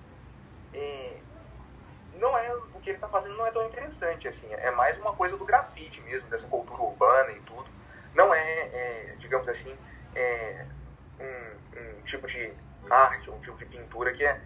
é, 0.73 1.17
não 2.15 2.35
é 2.35 2.55
o 2.55 2.79
que 2.79 2.89
ele 2.89 2.97
está 2.97 3.09
fazendo 3.09 3.37
não 3.37 3.45
é 3.45 3.51
tão 3.51 3.65
interessante 3.67 4.27
assim, 4.27 4.47
é 4.51 4.71
mais 4.71 4.97
uma 4.97 5.13
coisa 5.13 5.37
do 5.37 5.45
grafite 5.45 6.01
mesmo, 6.01 6.27
dessa 6.29 6.47
cultura 6.47 6.81
urbana 6.81 7.31
e 7.31 7.41
tudo. 7.41 7.69
Não 8.15 8.33
é, 8.33 8.39
é, 8.41 9.15
digamos 9.19 9.47
assim, 9.49 9.77
é, 10.15 10.65
um, 11.19 11.99
um 11.99 12.01
tipo 12.03 12.27
de 12.27 12.53
arte, 12.89 13.29
um 13.29 13.39
tipo 13.39 13.57
de 13.57 13.65
pintura 13.65 14.13
que 14.13 14.23
é, 14.23 14.41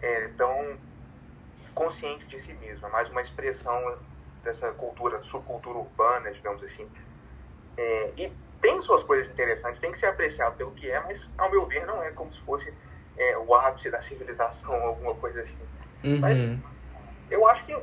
é 0.00 0.28
tão 0.36 0.78
consciente 1.74 2.26
de 2.26 2.38
si 2.38 2.52
mesmo, 2.54 2.86
é 2.86 2.90
mais 2.90 3.08
uma 3.10 3.20
expressão 3.20 3.98
dessa 4.42 4.70
cultura, 4.72 5.22
subcultura 5.22 5.78
urbana, 5.78 6.30
digamos 6.30 6.62
assim. 6.62 6.88
É, 7.76 8.12
e 8.16 8.32
tem 8.60 8.80
suas 8.80 9.02
coisas 9.02 9.28
interessantes, 9.28 9.80
tem 9.80 9.92
que 9.92 9.98
ser 9.98 10.06
apreciado 10.06 10.56
pelo 10.56 10.72
que 10.72 10.90
é, 10.90 11.00
mas 11.00 11.30
ao 11.36 11.50
meu 11.50 11.66
ver 11.66 11.84
não 11.86 12.02
é 12.02 12.10
como 12.12 12.32
se 12.32 12.40
fosse 12.42 12.72
é, 13.16 13.36
o 13.38 13.54
ápice 13.54 13.90
da 13.90 14.00
civilização, 14.00 14.74
alguma 14.86 15.14
coisa 15.16 15.42
assim. 15.42 15.58
Mas 16.20 16.38
Uhum. 16.38 16.62
eu 17.30 17.46
acho 17.48 17.64
que 17.66 17.76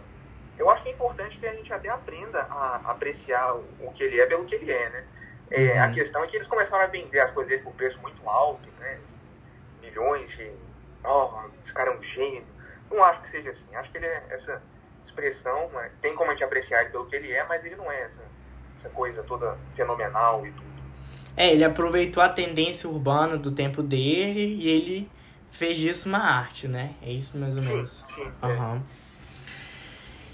eu 0.57 0.69
acho 0.69 0.83
que 0.83 0.89
é 0.89 0.91
importante 0.91 1.39
que 1.39 1.45
a 1.47 1.53
gente 1.53 1.73
até 1.73 1.89
aprenda 1.89 2.39
a 2.39 2.91
apreciar 2.91 3.55
o, 3.55 3.67
o 3.79 3.91
que 3.91 4.03
ele 4.03 4.19
é 4.21 4.27
pelo 4.27 4.45
que 4.45 4.53
ele 4.55 4.71
é, 4.71 4.89
né? 4.91 5.07
É, 5.51 5.73
Uhum. 5.73 5.83
A 5.83 5.89
questão 5.89 6.23
é 6.23 6.27
que 6.27 6.37
eles 6.37 6.47
começaram 6.47 6.83
a 6.83 6.87
vender 6.87 7.19
as 7.19 7.31
coisas 7.31 7.49
dele 7.49 7.61
por 7.63 7.73
preço 7.73 7.99
muito 8.01 8.27
alto, 8.27 8.67
né? 8.79 8.97
Milhões 9.81 10.31
de. 10.31 10.49
Ó, 11.03 11.43
esse 11.63 11.73
cara 11.73 11.91
é 11.91 11.97
um 11.97 12.01
gênio. 12.01 12.45
Não 12.89 13.03
acho 13.03 13.21
que 13.21 13.29
seja 13.31 13.49
assim. 13.51 13.75
Acho 13.75 13.91
que 13.91 13.97
ele 13.97 14.05
é 14.05 14.23
essa 14.29 14.61
expressão, 15.05 15.69
né? 15.73 15.91
tem 16.01 16.15
como 16.15 16.31
a 16.31 16.33
gente 16.33 16.43
apreciar 16.43 16.81
ele 16.81 16.91
pelo 16.91 17.05
que 17.05 17.15
ele 17.15 17.31
é, 17.31 17.43
mas 17.43 17.63
ele 17.65 17.75
não 17.75 17.91
é 17.91 18.03
essa, 18.03 18.21
essa 18.79 18.89
coisa 18.89 19.21
toda 19.23 19.57
fenomenal 19.75 20.45
e 20.47 20.51
tudo. 20.51 20.71
É, 21.35 21.51
ele 21.51 21.65
aproveitou 21.65 22.23
a 22.23 22.29
tendência 22.29 22.89
urbana 22.89 23.37
do 23.37 23.51
tempo 23.51 23.83
dele 23.83 24.55
e 24.55 24.67
ele 24.69 25.11
fez 25.51 25.77
disso 25.77 26.07
uma 26.07 26.19
arte, 26.19 26.65
né? 26.67 26.95
É 27.01 27.11
isso 27.11 27.37
mais 27.37 27.57
ou 27.57 27.61
Sim, 27.61 27.73
menos. 27.73 28.05
sim. 28.15 28.31
é. 28.41 28.45
Aham. 28.45 28.81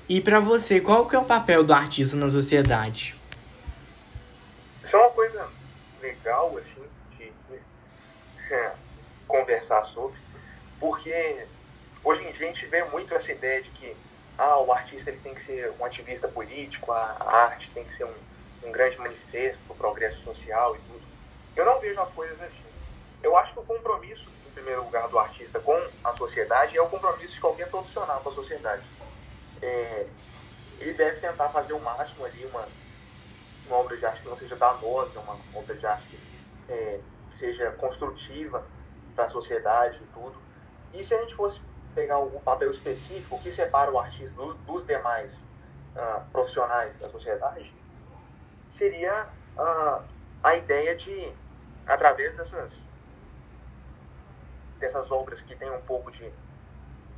E 0.08 0.22
pra 0.22 0.40
você, 0.40 0.80
qual 0.80 1.08
que 1.08 1.16
é 1.16 1.20
o 1.20 1.26
papel 1.26 1.64
do 1.64 1.74
artista 1.74 2.16
na 2.16 2.30
sociedade? 2.30 3.16
Legal, 6.28 6.58
assim, 6.58 6.84
de 7.18 7.32
conversar 9.28 9.86
sobre, 9.86 10.18
porque 10.78 11.46
hoje 12.04 12.24
em 12.24 12.32
dia 12.34 12.48
a 12.48 12.54
gente 12.54 12.66
vê 12.66 12.84
muito 12.84 13.14
essa 13.16 13.32
ideia 13.32 13.62
de 13.62 13.70
que 13.70 13.96
ah, 14.38 14.60
o 14.60 14.72
artista 14.72 15.10
ele 15.10 15.20
tem 15.22 15.34
que 15.34 15.46
ser 15.46 15.74
um 15.80 15.86
ativista 15.86 16.28
político, 16.28 16.92
a, 16.92 17.18
arte 17.20 17.72
tem 17.74 17.86
que 17.86 17.96
ser 17.96 18.04
um, 18.04 18.14
um 18.66 18.72
grande 18.72 18.98
manifesto 18.98 19.64
do 19.68 19.74
progresso 19.74 20.22
social 20.24 20.76
e 20.76 20.80
tudo. 20.80 21.02
Eu 21.56 21.66
não 21.66 21.80
vejo 21.80 22.00
as 22.00 22.12
coisas 22.12 22.40
assim. 22.42 22.68
Eu 23.24 23.36
acho 23.36 23.54
que 23.54 23.60
o 23.60 23.64
compromisso, 23.64 24.30
em 24.48 24.52
primeiro 24.52 24.84
lugar, 24.84 25.08
do 25.08 25.18
artista 25.18 25.60
com 25.60 25.82
a 26.04 26.16
sociedade 26.16 26.78
é 26.78 26.82
o 26.82 26.90
compromisso 26.90 27.34
de 27.34 27.40
qualquer 27.40 27.70
profissional 27.70 28.20
com 28.20 28.30
a 28.30 28.36
sociedade. 28.36 28.84
É, 29.62 30.06
ele 30.80 30.94
deve 30.94 31.20
tentar 31.20 31.50
fazer 31.50 31.74
o 31.74 31.80
máximo 31.80 32.26
ali, 32.26 32.46
uma, 32.46 32.68
uma 33.68 33.78
obra 33.78 33.98
de 33.98 34.06
arte 34.06 34.22
que 34.22 34.30
não 34.30 34.38
seja 34.38 34.56
danosa, 34.56 35.20
uma 35.20 35.38
obra 35.54 35.76
de 35.76 35.86
arte 35.86 36.08
que 36.08 36.20
é, 36.72 37.00
seja 37.36 37.72
construtiva 37.72 38.64
para 39.16 39.26
a 39.26 39.30
sociedade 39.30 39.98
e 40.02 40.08
tudo. 40.08 40.36
E 40.94 41.04
se 41.04 41.14
a 41.14 41.22
gente 41.22 41.36
fosse 41.36 41.62
pegar 41.94 42.20
o 42.20 42.40
papel 42.42 42.72
específico, 42.72 43.40
que 43.40 43.52
separa 43.52 43.92
o 43.92 44.00
artista 44.00 44.34
dos, 44.36 44.56
dos 44.60 44.86
demais 44.86 45.34
ah, 45.96 46.24
profissionais 46.32 46.96
da 46.98 47.10
sociedade, 47.10 47.74
seria 48.78 49.28
ah, 49.58 50.04
a 50.44 50.56
ideia 50.56 50.96
de, 50.96 51.34
através 51.88 52.36
dessas, 52.38 52.72
dessas 54.80 55.12
obras 55.12 55.42
que 55.42 55.56
tem 55.56 55.70
um 55.72 55.82
pouco 55.82 56.12
de. 56.12 56.32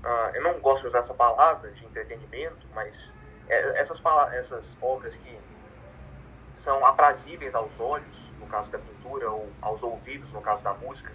ah, 0.04 0.32
eu 0.34 0.42
não 0.42 0.60
gosto 0.62 0.84
de 0.84 0.88
usar 0.88 1.00
essa 1.00 1.14
palavra 1.14 1.70
de 1.72 1.86
entretenimento, 1.86 2.66
mas 2.74 3.12
é- 3.50 3.82
essas, 3.82 4.02
essas 4.34 4.66
obras 4.82 5.14
que 5.16 5.40
são 6.64 6.86
aprazíveis 6.86 7.54
aos 7.56 7.72
olhos, 7.80 8.18
no 8.40 8.48
caso 8.48 8.70
da 8.70 8.80
pintura, 8.80 9.30
ou 9.30 9.50
aos 9.62 9.82
ouvidos, 9.84 10.32
no 10.32 10.42
caso 10.42 10.64
da 10.64 10.74
música, 10.74 11.12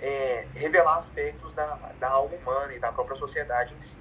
é, 0.00 0.46
revelar 0.54 0.98
aspectos 0.98 1.52
da, 1.54 1.78
da 1.98 2.10
alma 2.10 2.34
humana 2.36 2.74
e 2.74 2.78
da 2.78 2.92
própria 2.92 3.16
sociedade 3.16 3.74
em 3.74 3.82
si. 3.82 3.94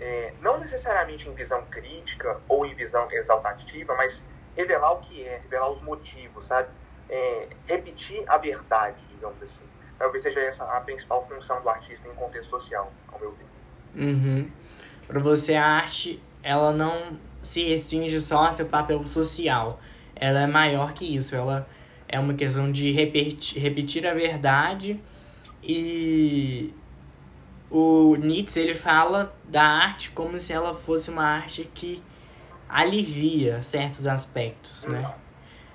É, 0.00 0.32
não 0.40 0.58
necessariamente 0.58 1.28
em 1.28 1.34
visão 1.34 1.62
crítica 1.66 2.40
ou 2.48 2.64
em 2.64 2.74
visão 2.74 3.10
exaltativa, 3.12 3.94
mas 3.96 4.22
revelar 4.56 4.92
o 4.92 5.00
que 5.00 5.22
é, 5.22 5.38
revelar 5.42 5.70
os 5.70 5.80
motivos, 5.82 6.46
sabe? 6.46 6.68
É, 7.08 7.48
repetir 7.66 8.22
a 8.26 8.38
verdade, 8.38 8.96
digamos 9.10 9.42
assim. 9.42 9.68
Talvez 9.98 10.22
seja 10.22 10.40
essa 10.40 10.64
a 10.64 10.80
principal 10.80 11.26
função 11.26 11.60
do 11.60 11.68
artista 11.68 12.08
em 12.08 12.14
contexto 12.14 12.48
social, 12.48 12.90
ao 13.12 13.18
meu 13.18 13.32
ver. 13.32 13.46
Uhum. 14.02 14.50
Pra 15.06 15.20
você, 15.20 15.54
a 15.54 15.66
arte, 15.66 16.22
ela 16.42 16.72
não 16.72 17.18
se 17.42 17.64
restringe 17.64 18.20
só 18.20 18.44
a 18.46 18.52
seu 18.52 18.66
papel 18.66 19.04
social. 19.06 19.80
Ela 20.14 20.40
é 20.42 20.46
maior 20.46 20.92
que 20.92 21.04
isso. 21.16 21.34
Ela 21.34 21.66
é 22.08 22.18
uma 22.18 22.34
questão 22.34 22.70
de 22.70 22.90
repetir, 22.92 23.60
repetir 23.62 24.06
a 24.06 24.12
verdade 24.14 25.00
e 25.62 26.72
o 27.70 28.16
Nietzsche 28.16 28.58
ele 28.60 28.74
fala 28.74 29.34
da 29.48 29.62
arte 29.62 30.10
como 30.10 30.38
se 30.38 30.52
ela 30.52 30.74
fosse 30.74 31.10
uma 31.10 31.22
arte 31.24 31.68
que 31.72 32.02
alivia 32.68 33.62
certos 33.62 34.06
aspectos, 34.06 34.86
né? 34.86 35.12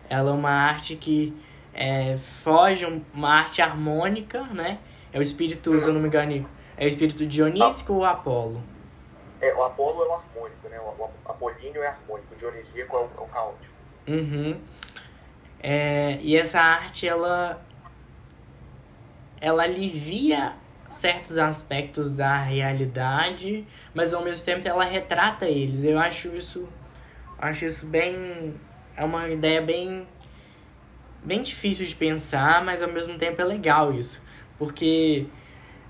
Ela 0.10 0.30
é 0.32 0.34
uma 0.34 0.49
arte 0.51 0.95
que 0.95 1.34
é, 1.73 2.17
foge, 2.43 2.86
um- 2.86 3.01
uma 3.13 3.30
arte 3.34 3.62
harmônica, 3.62 4.43
né? 4.43 4.80
É 5.12 5.19
o 5.19 5.21
espírito, 5.21 5.78
se 5.80 5.88
eu 5.88 5.93
não 5.93 5.99
me 6.01 6.08
engano, 6.08 6.47
é 6.78 6.86
o 6.86 6.88
espírito 6.88 7.25
dionísico 7.25 7.93
ou 7.93 8.06
Apolo? 8.06 8.62
É, 9.41 9.54
o 9.54 9.63
Apolo 9.63 10.04
é 10.04 10.08
o 10.08 10.13
harmônico, 10.13 10.69
né? 10.69 10.80
O, 10.80 11.10
Apolíneo 11.26 11.84
é 11.84 11.88
harmônico, 11.88 12.34
o 12.34 12.38
Dionisíaco 12.38 12.95
é 12.95 13.00
o, 13.00 13.04
é 13.04 13.21
o 13.21 13.28
caótico. 13.28 13.74
Uhum. 14.08 14.60
É, 15.60 16.19
e 16.21 16.38
essa 16.38 16.62
arte, 16.62 17.08
ela, 17.08 17.62
ela 19.41 19.63
alivia 19.63 20.54
certos 20.89 21.38
aspectos 21.38 22.12
da 22.12 22.38
realidade, 22.38 23.65
mas 23.93 24.13
ao 24.13 24.24
mesmo 24.24 24.45
tempo 24.45 24.67
ela 24.67 24.84
retrata 24.84 25.45
eles. 25.45 25.84
Eu 25.84 26.00
acho 26.00 26.30
isso, 26.30 26.69
acho 27.38 27.65
isso 27.65 27.88
bem, 27.88 28.54
é 28.95 29.04
uma 29.04 29.28
ideia 29.30 29.62
bem, 29.62 30.08
bem 31.24 31.41
difícil 31.41 31.86
de 31.86 31.95
pensar, 31.95 32.63
mas 32.63 32.82
ao 32.82 32.89
mesmo 32.89 33.17
tempo 33.17 33.41
é 33.41 33.45
legal 33.45 33.93
isso, 33.93 34.24
porque 34.58 35.26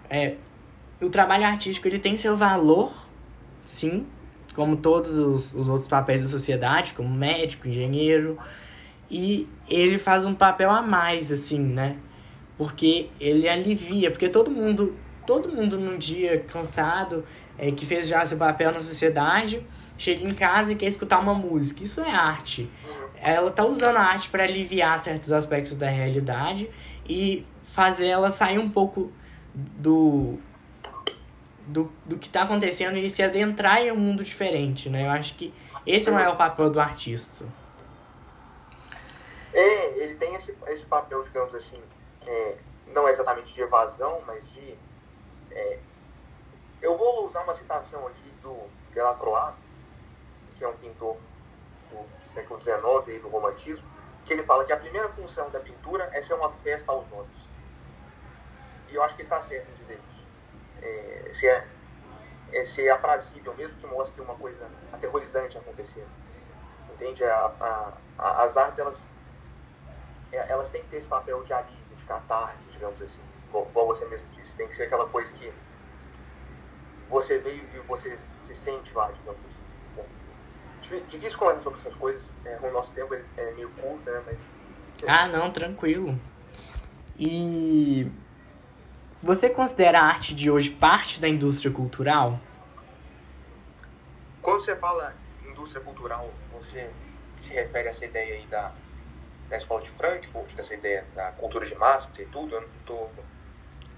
é, 0.09 0.35
o 1.01 1.09
trabalho 1.09 1.45
artístico 1.45 1.87
ele 1.87 1.99
tem 1.99 2.17
seu 2.17 2.35
valor, 2.35 3.04
sim, 3.65 4.05
como 4.53 4.77
todos 4.77 5.17
os, 5.17 5.53
os 5.53 5.67
outros 5.67 5.87
papéis 5.87 6.21
da 6.21 6.27
sociedade, 6.27 6.93
como 6.93 7.09
médico, 7.09 7.67
engenheiro, 7.67 8.37
e 9.09 9.47
ele 9.67 9.97
faz 9.97 10.25
um 10.25 10.33
papel 10.33 10.71
a 10.71 10.81
mais, 10.81 11.31
assim, 11.31 11.59
né? 11.59 11.97
Porque 12.57 13.09
ele 13.19 13.49
alivia, 13.49 14.09
porque 14.09 14.29
todo 14.29 14.49
mundo, 14.49 14.95
todo 15.27 15.49
mundo 15.49 15.77
num 15.77 15.97
dia 15.97 16.39
cansado, 16.47 17.25
é, 17.57 17.71
que 17.71 17.85
fez 17.85 18.07
já 18.07 18.25
seu 18.25 18.37
papel 18.37 18.71
na 18.71 18.79
sociedade, 18.79 19.65
chega 19.97 20.25
em 20.25 20.31
casa 20.31 20.71
e 20.71 20.75
quer 20.75 20.87
escutar 20.87 21.19
uma 21.19 21.33
música. 21.33 21.83
Isso 21.83 22.01
é 22.01 22.09
arte. 22.09 22.69
Ela 23.21 23.51
tá 23.51 23.65
usando 23.65 23.97
a 23.97 24.01
arte 24.01 24.29
para 24.29 24.43
aliviar 24.43 24.97
certos 24.99 25.31
aspectos 25.31 25.75
da 25.75 25.89
realidade 25.89 26.69
e 27.07 27.45
fazer 27.73 28.07
ela 28.07 28.31
sair 28.31 28.59
um 28.59 28.69
pouco 28.69 29.11
do 29.53 30.37
do, 31.65 31.91
do 32.05 32.17
que 32.17 32.29
tá 32.29 32.43
acontecendo 32.43 32.97
e 32.97 33.09
se 33.09 33.23
adentrar 33.23 33.81
em 33.81 33.91
um 33.91 33.95
mundo 33.95 34.23
diferente, 34.23 34.89
né? 34.89 35.05
Eu 35.05 35.11
acho 35.11 35.35
que 35.35 35.53
Esse 35.85 36.09
é 36.09 36.11
o 36.11 36.15
maior 36.15 36.37
papel 36.37 36.69
do 36.69 36.79
artista. 36.79 37.45
É, 39.53 39.97
ele 39.97 40.15
tem 40.15 40.35
esse, 40.35 40.55
esse 40.67 40.85
papel, 40.85 41.23
digamos 41.23 41.55
assim, 41.55 41.81
é, 42.27 42.57
não 42.87 43.07
exatamente 43.07 43.53
de 43.53 43.61
evasão, 43.61 44.21
mas 44.27 44.47
de. 44.51 44.75
É, 45.51 45.79
eu 46.81 46.95
vou 46.95 47.25
usar 47.27 47.41
uma 47.41 47.55
citação 47.55 48.05
aqui 48.07 48.29
do 48.41 48.57
Delacroix, 48.93 49.55
que 50.57 50.63
é 50.63 50.67
um 50.67 50.73
pintor 50.73 51.17
do 51.89 52.33
século 52.33 52.61
XIX 52.61 53.15
e 53.15 53.19
do 53.19 53.29
romantismo, 53.29 53.85
que 54.25 54.33
ele 54.33 54.43
fala 54.43 54.65
que 54.65 54.73
a 54.73 54.77
primeira 54.77 55.09
função 55.09 55.49
da 55.49 55.59
pintura 55.59 56.09
é 56.13 56.21
ser 56.21 56.33
uma 56.33 56.51
festa 56.51 56.91
aos 56.91 57.05
olhos. 57.11 57.45
E 58.89 58.95
eu 58.95 59.03
acho 59.03 59.15
que 59.15 59.21
ele 59.21 59.27
está 59.27 59.41
certo 59.41 59.69
em 59.69 59.75
dizer 59.75 59.93
isso. 59.95 60.14
É, 60.81 61.31
se 61.33 61.47
é, 61.47 61.67
é 62.51 62.65
ser 62.65 62.89
aprazível, 62.89 63.53
mesmo 63.55 63.75
que 63.77 63.87
mostre 63.87 64.21
uma 64.21 64.35
coisa 64.35 64.67
aterrorizante 64.91 65.57
acontecendo. 65.57 66.09
Entende? 66.93 67.23
A, 67.23 67.93
a, 68.17 68.43
as 68.43 68.55
artes, 68.55 68.79
elas, 68.79 68.97
é, 70.31 70.51
elas 70.51 70.69
têm 70.69 70.81
que 70.81 70.89
ter 70.89 70.97
esse 70.97 71.07
papel 71.07 71.43
de 71.43 71.53
alívio, 71.53 71.95
de 71.97 72.03
catarse, 72.05 72.63
digamos 72.71 73.01
assim. 73.01 73.19
Igual 73.49 73.87
você 73.87 74.05
mesmo 74.05 74.27
disse. 74.35 74.55
Tem 74.55 74.67
que 74.67 74.75
ser 74.75 74.83
aquela 74.83 75.07
coisa 75.07 75.31
que 75.31 75.51
você 77.09 77.37
veio 77.37 77.63
e 77.73 77.79
você 77.79 78.17
se 78.41 78.55
sente 78.55 78.93
lá, 78.93 79.11
digamos 79.11 79.39
assim 79.45 79.65
difícil 81.09 81.37
comentar 81.37 81.63
sobre 81.63 81.79
essas 81.79 81.95
coisas. 81.95 82.21
É, 82.45 82.59
o 82.61 82.71
nosso 82.71 82.91
tempo 82.91 83.13
é 83.13 83.51
meio 83.51 83.69
curto, 83.69 84.09
né? 84.09 84.21
Mas. 84.25 84.37
Ah, 85.07 85.27
não, 85.27 85.51
tranquilo. 85.51 86.19
E 87.17 88.11
você 89.25 89.49
considera 89.49 89.99
a 89.99 90.03
arte 90.03 90.35
de 90.35 90.51
hoje 90.51 90.69
parte 90.69 91.19
da 91.19 91.27
indústria 91.27 91.71
cultural? 91.71 92.39
Quando 94.39 94.61
você 94.61 94.75
fala 94.75 95.15
indústria 95.49 95.81
cultural, 95.81 96.29
você 96.53 96.91
se 97.41 97.49
refere 97.51 97.87
a 97.87 97.91
essa 97.91 98.05
ideia 98.05 98.35
aí 98.35 98.45
da, 98.45 98.71
da 99.49 99.57
escola 99.57 99.81
de 99.81 99.89
Frankfurt, 99.89 100.53
dessa 100.53 100.75
ideia 100.75 101.03
da 101.15 101.31
cultura 101.31 101.65
de 101.65 101.73
massa 101.73 102.07
e 102.19 102.25
tudo? 102.25 102.53
Eu 102.53 102.61
não 102.61 102.67
tô... 102.85 103.07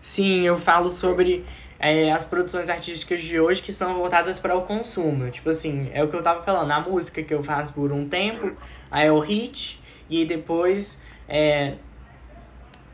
Sim, 0.01 0.45
eu 0.45 0.55
falo 0.55 0.89
sobre 0.89 1.45
é, 1.77 2.09
as 2.09 2.23
produções 2.23 2.69
artísticas 2.69 3.21
de 3.21 3.37
hoje 3.37 3.61
que 3.61 3.73
são 3.73 3.95
voltadas 3.95 4.39
para 4.39 4.55
o 4.55 4.61
consumo. 4.61 5.29
Tipo 5.29 5.49
assim, 5.49 5.91
é 5.93 6.01
o 6.01 6.07
que 6.07 6.15
eu 6.15 6.23
tava 6.23 6.41
falando, 6.41 6.71
a 6.71 6.79
música 6.79 7.21
que 7.21 7.33
eu 7.33 7.43
faço 7.43 7.73
por 7.73 7.91
um 7.91 8.07
tempo, 8.07 8.55
aí 8.89 9.07
é 9.07 9.11
o 9.11 9.19
hit, 9.19 9.83
e 10.09 10.23
depois 10.23 10.97
é, 11.27 11.75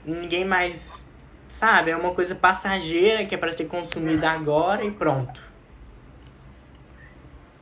ninguém 0.03 0.43
mais 0.43 1.02
sabe, 1.53 1.91
é 1.91 1.95
uma 1.95 2.15
coisa 2.15 2.33
passageira 2.33 3.27
que 3.27 3.35
é 3.35 3.37
para 3.37 3.51
ser 3.51 3.65
consumida 3.65 4.27
agora 4.27 4.83
e 4.83 4.89
pronto. 4.89 5.39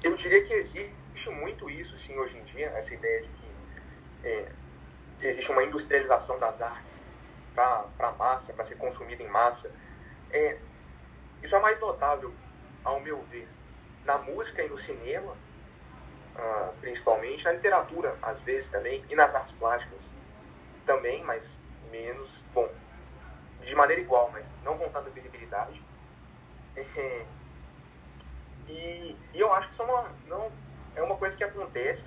Eu 0.01 0.15
diria 0.15 0.41
que 0.43 0.53
existe 0.53 1.29
muito 1.29 1.69
isso, 1.69 1.97
sim, 1.97 2.17
hoje 2.17 2.37
em 2.37 2.43
dia, 2.45 2.67
essa 2.67 2.93
ideia 2.93 3.21
de 3.21 3.27
que 3.27 3.47
é, 4.23 4.47
existe 5.21 5.51
uma 5.51 5.63
industrialização 5.65 6.39
das 6.39 6.61
artes 6.61 6.89
para 7.53 8.13
massa, 8.17 8.53
para 8.53 8.63
ser 8.63 8.75
consumida 8.75 9.21
em 9.21 9.27
massa. 9.27 9.69
É, 10.31 10.57
isso 11.43 11.53
é 11.53 11.59
mais 11.59 11.77
notável, 11.81 12.33
ao 12.85 13.01
meu 13.01 13.21
ver, 13.23 13.47
na 14.05 14.17
música 14.17 14.63
e 14.63 14.69
no 14.69 14.77
cinema, 14.77 15.35
ah, 16.37 16.71
principalmente, 16.79 17.43
na 17.43 17.51
literatura, 17.51 18.15
às 18.21 18.39
vezes 18.39 18.69
também, 18.69 19.03
e 19.09 19.15
nas 19.15 19.35
artes 19.35 19.51
plásticas 19.51 20.01
também, 20.85 21.21
mas 21.25 21.59
menos, 21.91 22.41
bom, 22.53 22.69
de 23.63 23.75
maneira 23.75 24.01
igual, 24.01 24.29
mas 24.31 24.45
não 24.63 24.77
com 24.77 24.89
tanta 24.89 25.09
visibilidade. 25.09 25.81
É, 26.75 26.81
e, 28.67 29.15
e, 29.33 29.39
eu 29.39 29.53
acho 29.53 29.67
que 29.67 29.73
isso 29.73 29.81
é 29.81 29.85
uma, 29.85 30.11
não, 30.27 30.51
é 30.95 31.01
uma 31.01 31.15
coisa 31.15 31.35
que 31.35 31.43
acontece. 31.43 32.03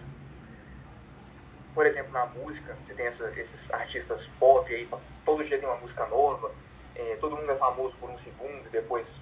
Por 1.74 1.86
exemplo, 1.86 2.12
na 2.12 2.26
música, 2.26 2.76
você 2.84 2.94
tem 2.94 3.06
essa, 3.06 3.28
esses 3.38 3.70
artistas 3.70 4.28
pop 4.38 4.72
aí, 4.72 4.88
todo 5.24 5.42
dia 5.42 5.58
tem 5.58 5.68
uma 5.68 5.78
música 5.78 6.06
nova, 6.06 6.52
é, 6.94 7.16
todo 7.16 7.36
mundo 7.36 7.50
é 7.50 7.56
famoso 7.56 7.96
por 7.96 8.08
um 8.08 8.18
segundo 8.18 8.70
depois 8.70 9.12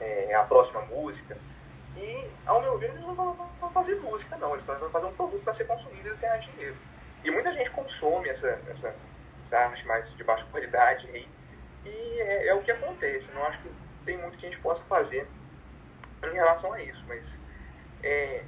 é, 0.00 0.32
é 0.32 0.34
a 0.34 0.42
próxima 0.42 0.82
música. 0.82 1.38
E, 1.96 2.28
ao 2.46 2.60
meu 2.60 2.78
ver, 2.78 2.90
eles 2.90 3.06
não 3.06 3.14
vão, 3.14 3.34
vão 3.60 3.70
fazer 3.70 3.96
música, 3.96 4.36
não. 4.36 4.54
Eles 4.54 4.66
vão 4.66 4.90
fazer 4.90 5.06
um 5.06 5.12
produto 5.12 5.42
para 5.44 5.54
ser 5.54 5.64
consumido 5.64 6.08
e 6.08 6.16
ganhar 6.16 6.38
dinheiro. 6.38 6.76
E 7.22 7.30
muita 7.30 7.52
gente 7.52 7.70
consome 7.70 8.28
essa, 8.28 8.60
essa, 8.68 8.94
essa 9.44 9.58
arte 9.58 9.86
mais 9.86 10.12
de 10.16 10.24
baixa 10.24 10.44
qualidade 10.50 11.06
aí. 11.08 11.28
E 11.84 12.20
é, 12.20 12.48
é, 12.48 12.54
o 12.54 12.62
que 12.62 12.70
acontece. 12.70 13.28
Não 13.32 13.44
acho 13.44 13.60
que 13.60 13.70
tem 14.04 14.18
muito 14.18 14.38
que 14.38 14.46
a 14.46 14.50
gente 14.50 14.60
possa 14.60 14.82
fazer 14.84 15.26
em 16.24 16.34
relação 16.34 16.72
a 16.72 16.82
isso. 16.82 17.04
Mas 17.06 17.24
é, 18.02 18.44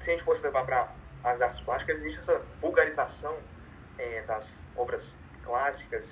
se 0.00 0.10
a 0.10 0.12
gente 0.14 0.24
fosse 0.24 0.42
levar 0.42 0.64
para 0.64 0.92
as 1.22 1.40
artes 1.40 1.60
plásticas, 1.60 1.98
existe 1.98 2.18
essa 2.18 2.40
vulgarização 2.60 3.36
é, 3.98 4.22
das 4.22 4.48
obras 4.76 5.14
clássicas. 5.42 6.06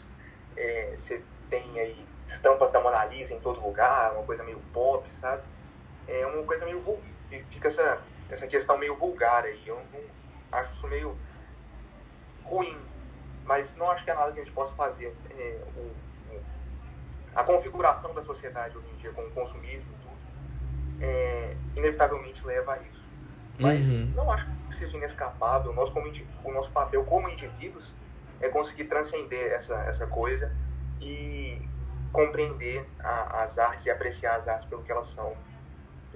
É, 0.56 0.94
você 0.96 1.22
tem 1.48 1.78
aí 1.78 2.06
estampas 2.26 2.72
da 2.72 2.80
Mona 2.80 3.04
Lisa 3.04 3.34
em 3.34 3.40
todo 3.40 3.60
lugar, 3.60 4.12
uma 4.12 4.24
coisa 4.24 4.42
meio 4.42 4.60
pop, 4.72 5.08
sabe? 5.12 5.42
É 6.08 6.26
uma 6.26 6.42
coisa 6.44 6.64
meio. 6.64 6.82
Fica 7.50 7.68
essa, 7.68 8.02
essa 8.30 8.46
questão 8.46 8.76
meio 8.76 8.94
vulgar 8.94 9.44
aí. 9.44 9.62
Eu 9.66 9.80
não 9.92 10.00
acho 10.50 10.74
isso 10.74 10.86
meio 10.88 11.16
ruim, 12.44 12.78
mas 13.44 13.74
não 13.76 13.90
acho 13.90 14.04
que 14.04 14.10
é 14.10 14.14
nada 14.14 14.32
que 14.32 14.40
a 14.40 14.44
gente 14.44 14.54
possa 14.54 14.72
fazer. 14.74 15.14
É, 15.30 15.60
o, 15.76 16.11
a 17.34 17.42
configuração 17.42 18.14
da 18.14 18.22
sociedade 18.22 18.76
hoje 18.76 18.88
em 18.94 18.96
dia, 18.96 19.12
com 19.12 19.22
o 19.22 19.30
consumismo 19.30 19.90
e 19.90 20.02
tudo, 20.02 20.16
é, 21.00 21.56
inevitavelmente 21.76 22.44
leva 22.44 22.74
a 22.74 22.78
isso. 22.78 23.02
Mas 23.58 23.86
uhum. 23.88 24.12
não 24.14 24.30
acho 24.30 24.46
que 24.68 24.76
seja 24.76 24.96
inescapável. 24.96 25.72
Nós, 25.72 25.90
como, 25.90 26.10
o 26.44 26.52
nosso 26.52 26.70
papel 26.70 27.04
como 27.04 27.28
indivíduos 27.28 27.94
é 28.40 28.48
conseguir 28.48 28.84
transcender 28.84 29.52
essa, 29.52 29.74
essa 29.84 30.06
coisa 30.06 30.52
e 31.00 31.60
compreender 32.12 32.86
a, 33.00 33.42
as 33.42 33.58
artes 33.58 33.86
e 33.86 33.90
apreciar 33.90 34.36
as 34.36 34.48
artes 34.48 34.68
pelo 34.68 34.82
que 34.82 34.92
elas 34.92 35.06
são, 35.08 35.34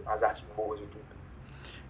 as 0.05 0.23
artes 0.23 0.45
boas 0.55 0.81
e 0.81 0.85
tudo. 0.85 1.05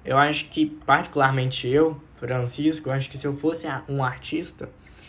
Eu 0.05 0.17
acho 0.17 0.49
que, 0.51 0.67
particularmente 0.67 1.69
eu, 1.69 2.01
Francisco, 2.17 2.89
eu 2.89 2.93
acho 2.93 3.11
que 3.11 3.19
se 3.19 3.27
eu 3.27 3.37
fosse 3.37 3.67
um 3.89 4.05
artista 4.05 4.69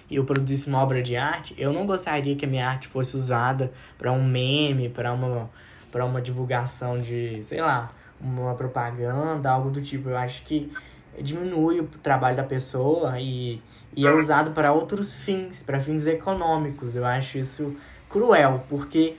e 0.09 0.15
eu 0.15 0.23
produzisse 0.23 0.67
uma 0.67 0.81
obra 0.81 1.01
de 1.01 1.15
arte, 1.15 1.53
eu 1.57 1.73
não 1.73 1.85
gostaria 1.85 2.35
que 2.35 2.45
a 2.45 2.47
minha 2.47 2.67
arte 2.67 2.87
fosse 2.87 3.15
usada 3.15 3.71
para 3.97 4.11
um 4.11 4.23
meme, 4.23 4.89
para 4.89 5.11
uma, 5.13 5.49
para 5.91 6.05
uma 6.05 6.21
divulgação 6.21 6.99
de, 6.99 7.43
sei 7.45 7.61
lá, 7.61 7.91
uma 8.19 8.55
propaganda, 8.55 9.49
algo 9.49 9.69
do 9.69 9.81
tipo. 9.81 10.09
Eu 10.09 10.17
acho 10.17 10.43
que 10.43 10.71
diminui 11.19 11.79
o 11.79 11.87
trabalho 12.01 12.37
da 12.37 12.43
pessoa 12.43 13.19
e, 13.19 13.61
e 13.95 14.07
é 14.07 14.11
usado 14.11 14.51
para 14.51 14.71
outros 14.71 15.19
fins, 15.19 15.61
para 15.61 15.79
fins 15.79 16.07
econômicos. 16.07 16.95
Eu 16.95 17.05
acho 17.05 17.37
isso 17.37 17.75
cruel, 18.09 18.63
porque 18.69 19.15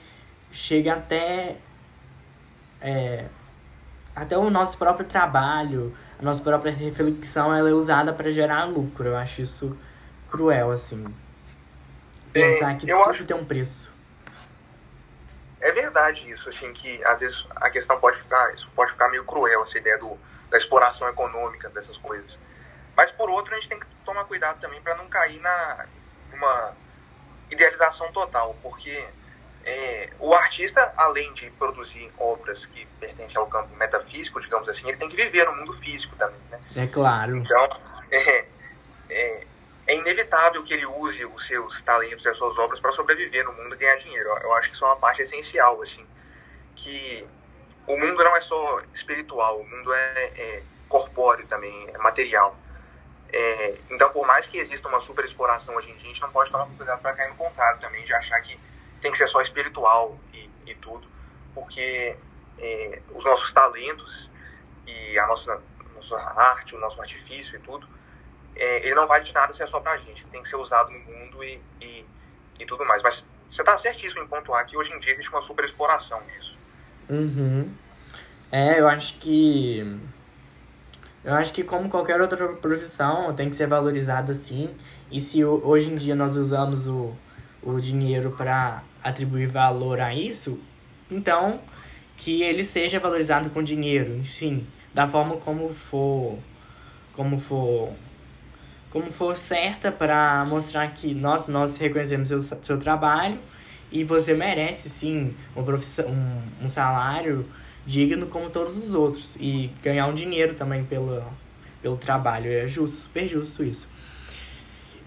chega 0.51 0.93
até 0.93 1.57
é, 2.81 3.25
até 4.15 4.37
o 4.37 4.49
nosso 4.49 4.77
próprio 4.77 5.05
trabalho, 5.05 5.93
a 6.19 6.23
nossa 6.23 6.41
própria 6.41 6.73
reflexão, 6.73 7.53
ela 7.53 7.69
é 7.69 7.73
usada 7.73 8.11
para 8.11 8.31
gerar 8.31 8.65
lucro. 8.65 9.07
Eu 9.07 9.17
acho 9.17 9.41
isso 9.41 9.77
cruel, 10.29 10.71
assim. 10.71 11.05
Pensar 12.31 12.77
que 12.77 12.87
tudo 12.87 13.03
acho... 13.03 13.25
tem 13.25 13.35
um 13.35 13.45
preço. 13.45 13.91
É 15.61 15.71
verdade 15.71 16.29
isso, 16.29 16.47
assim, 16.47 16.71
que 16.73 17.03
às 17.03 17.19
vezes 17.19 17.45
a 17.57 17.69
questão 17.69 17.99
pode 17.99 18.17
ficar, 18.17 18.53
isso 18.53 18.69
pode 18.73 18.91
ficar 18.91 19.09
meio 19.09 19.25
cruel, 19.25 19.63
essa 19.63 19.77
ideia 19.77 19.97
do, 19.97 20.17
da 20.49 20.57
exploração 20.57 21.09
econômica 21.09 21.69
dessas 21.69 21.97
coisas. 21.97 22.37
Mas 22.95 23.11
por 23.11 23.29
outro, 23.29 23.53
a 23.53 23.59
gente 23.59 23.69
tem 23.69 23.79
que 23.79 23.85
tomar 24.05 24.23
cuidado 24.25 24.59
também 24.59 24.81
para 24.81 24.95
não 24.95 25.07
cair 25.07 25.39
na 25.41 25.85
uma 26.33 26.73
idealização 27.51 28.11
total, 28.11 28.55
porque 28.61 29.05
é, 29.65 30.09
o 30.19 30.33
artista, 30.33 30.93
além 30.95 31.33
de 31.33 31.49
produzir 31.51 32.11
obras 32.17 32.65
que 32.65 32.85
pertencem 32.99 33.37
ao 33.37 33.47
campo 33.47 33.75
metafísico, 33.75 34.39
digamos 34.39 34.69
assim, 34.69 34.87
ele 34.87 34.97
tem 34.97 35.09
que 35.09 35.15
viver 35.15 35.45
no 35.45 35.55
mundo 35.55 35.73
físico 35.73 36.15
também, 36.15 36.39
né? 36.49 36.59
É 36.75 36.87
claro. 36.87 37.37
Então, 37.37 37.69
é, 38.09 38.45
é, 39.09 39.47
é 39.89 39.95
inevitável 39.95 40.63
que 40.63 40.71
ele 40.71 40.85
use 40.85 41.25
os 41.25 41.47
seus 41.47 41.81
talentos 41.81 42.23
e 42.23 42.29
as 42.29 42.37
suas 42.37 42.55
obras 42.59 42.79
para 42.79 42.91
sobreviver 42.91 43.43
no 43.43 43.53
mundo 43.53 43.73
e 43.73 43.77
ganhar 43.79 43.95
dinheiro. 43.95 44.29
Eu 44.43 44.53
acho 44.53 44.69
que 44.69 44.75
isso 44.75 44.85
é 44.85 44.87
uma 44.87 44.97
parte 44.97 45.23
essencial, 45.23 45.81
assim, 45.81 46.05
que 46.75 47.27
o 47.87 47.97
mundo 47.97 48.23
não 48.23 48.35
é 48.35 48.41
só 48.41 48.81
espiritual, 48.93 49.59
o 49.59 49.67
mundo 49.67 49.91
é, 49.91 50.31
é 50.37 50.63
corpóreo 50.87 51.47
também, 51.47 51.89
é 51.91 51.97
material. 51.97 52.55
É, 53.33 53.79
então, 53.89 54.11
por 54.11 54.27
mais 54.27 54.45
que 54.45 54.59
exista 54.59 54.87
uma 54.87 55.01
super 55.01 55.25
exploração 55.25 55.75
hoje 55.75 55.89
em 55.89 55.95
dia, 55.95 56.05
a 56.05 56.13
gente 56.13 56.21
não 56.21 56.31
pode 56.31 56.51
tomar 56.51 56.67
cuidado 56.67 57.01
para 57.01 57.15
cair 57.15 57.29
no 57.29 57.35
contrário 57.35 57.79
também, 57.79 58.05
de 58.05 58.13
achar 58.13 58.39
que 58.41 58.59
tem 59.01 59.11
que 59.11 59.17
ser 59.17 59.27
só 59.27 59.41
espiritual 59.41 60.19
e, 60.31 60.47
e 60.67 60.75
tudo, 60.75 61.07
porque 61.55 62.15
é, 62.59 63.01
os 63.09 63.23
nossos 63.23 63.51
talentos 63.51 64.29
e 64.85 65.17
a 65.17 65.25
nossa, 65.25 65.59
nossa 65.95 66.15
arte, 66.15 66.75
o 66.75 66.79
nosso 66.79 67.01
artifício 67.01 67.55
e 67.55 67.59
tudo, 67.59 67.87
é, 68.59 68.85
ele 68.85 68.95
não 68.95 69.07
vale 69.07 69.23
de 69.23 69.33
nada 69.33 69.53
se 69.53 69.63
é 69.63 69.67
só 69.67 69.79
pra 69.79 69.97
gente, 69.97 70.25
tem 70.25 70.43
que 70.43 70.49
ser 70.49 70.57
usado 70.57 70.91
no 70.91 70.99
mundo 70.99 71.43
e, 71.43 71.59
e, 71.81 72.05
e 72.59 72.65
tudo 72.65 72.85
mais. 72.85 73.01
Mas 73.01 73.25
você 73.49 73.61
está 73.61 73.77
certíssimo 73.77 74.21
em 74.23 74.27
pontuar 74.27 74.65
que 74.65 74.77
hoje 74.77 74.91
em 74.93 74.99
dia 74.99 75.13
existe 75.13 75.29
uma 75.29 75.41
super 75.41 75.65
exploração 75.65 76.21
disso. 76.23 76.57
Uhum. 77.09 77.73
É, 78.51 78.79
eu 78.79 78.87
acho 78.87 79.15
que 79.15 79.99
Eu 81.23 81.33
acho 81.33 81.53
que 81.53 81.63
como 81.63 81.89
qualquer 81.89 82.21
outra 82.21 82.47
profissão, 82.53 83.33
tem 83.33 83.49
que 83.49 83.55
ser 83.55 83.67
valorizada 83.67 84.33
sim. 84.33 84.75
E 85.11 85.19
se 85.19 85.43
hoje 85.43 85.89
em 85.91 85.95
dia 85.95 86.15
nós 86.15 86.35
usamos 86.35 86.87
o, 86.87 87.13
o 87.63 87.79
dinheiro 87.79 88.31
para 88.31 88.83
atribuir 89.03 89.47
valor 89.47 89.99
a 89.99 90.13
isso, 90.13 90.59
então 91.09 91.59
que 92.17 92.43
ele 92.43 92.63
seja 92.63 92.99
valorizado 92.99 93.49
com 93.49 93.63
dinheiro, 93.63 94.15
enfim, 94.17 94.67
da 94.93 95.07
forma 95.07 95.37
como 95.37 95.73
for 95.73 96.37
como 97.13 97.39
for 97.39 97.93
como 98.91 99.11
for 99.11 99.37
certa 99.37 99.91
para 99.91 100.43
mostrar 100.47 100.87
que 100.93 101.13
nós 101.13 101.47
nós 101.47 101.77
reconhecemos 101.77 102.29
seu, 102.29 102.41
seu 102.41 102.79
trabalho 102.79 103.37
e 103.91 104.03
você 104.03 104.33
merece 104.33 104.89
sim 104.89 105.35
uma 105.55 105.63
profissão, 105.63 106.07
um, 106.07 106.65
um 106.65 106.69
salário 106.69 107.45
digno 107.85 108.27
como 108.27 108.49
todos 108.49 108.77
os 108.77 108.93
outros 108.93 109.35
e 109.39 109.71
ganhar 109.81 110.07
um 110.07 110.13
dinheiro 110.13 110.53
também 110.53 110.83
pelo, 110.83 111.23
pelo 111.81 111.97
trabalho. 111.97 112.51
É 112.51 112.67
justo, 112.67 112.97
super 112.97 113.27
justo 113.27 113.63
isso. 113.63 113.87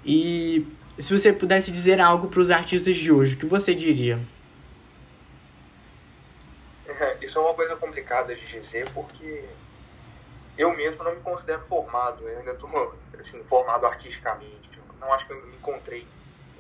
E 0.05 0.67
se 0.99 1.17
você 1.17 1.33
pudesse 1.33 1.71
dizer 1.71 2.01
algo 2.01 2.29
para 2.29 2.41
os 2.41 2.51
artistas 2.51 2.97
de 2.97 3.13
hoje, 3.13 3.35
o 3.35 3.39
que 3.39 3.47
você 3.47 3.75
diria? 3.75 4.19
Isso 7.21 7.39
é 7.39 7.43
uma 7.43 7.55
coisa 7.55 7.77
complicada 7.77 8.35
de 8.35 8.45
dizer 8.45 8.89
porque 8.91 9.45
eu 10.57 10.75
mesmo 10.75 11.03
não 11.03 11.15
me 11.15 11.21
considero 11.21 11.63
formado, 11.67 12.29
eu 12.29 12.39
ainda 12.39 12.53
estou 12.53 12.95
assim, 13.19 13.43
formado 13.45 13.87
artisticamente. 13.87 14.81
não 15.01 15.13
acho 15.13 15.27
que 15.27 15.33
eu 15.33 15.47
me 15.47 15.57
encontrei 15.57 16.07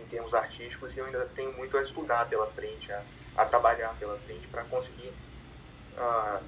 em 0.00 0.06
termos 0.06 0.32
artísticos 0.34 0.94
e 0.94 0.98
eu 0.98 1.06
ainda 1.06 1.28
tenho 1.34 1.52
muito 1.52 1.76
a 1.76 1.82
estudar 1.82 2.28
pela 2.28 2.46
frente, 2.48 2.90
a, 2.92 3.02
a 3.36 3.44
trabalhar 3.44 3.94
pela 3.98 4.16
frente 4.18 4.46
para 4.48 4.64
conseguir 4.64 5.12
uh, 5.96 6.42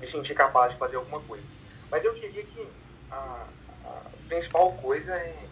me 0.00 0.06
sentir 0.06 0.34
capaz 0.34 0.72
de 0.72 0.78
fazer 0.78 0.96
alguma 0.96 1.20
coisa. 1.20 1.44
Mas 1.90 2.04
eu 2.04 2.14
diria 2.14 2.44
que 2.44 2.68
a, 3.10 3.46
a 3.84 4.00
principal 4.28 4.72
coisa 4.72 5.12
é, 5.14 5.48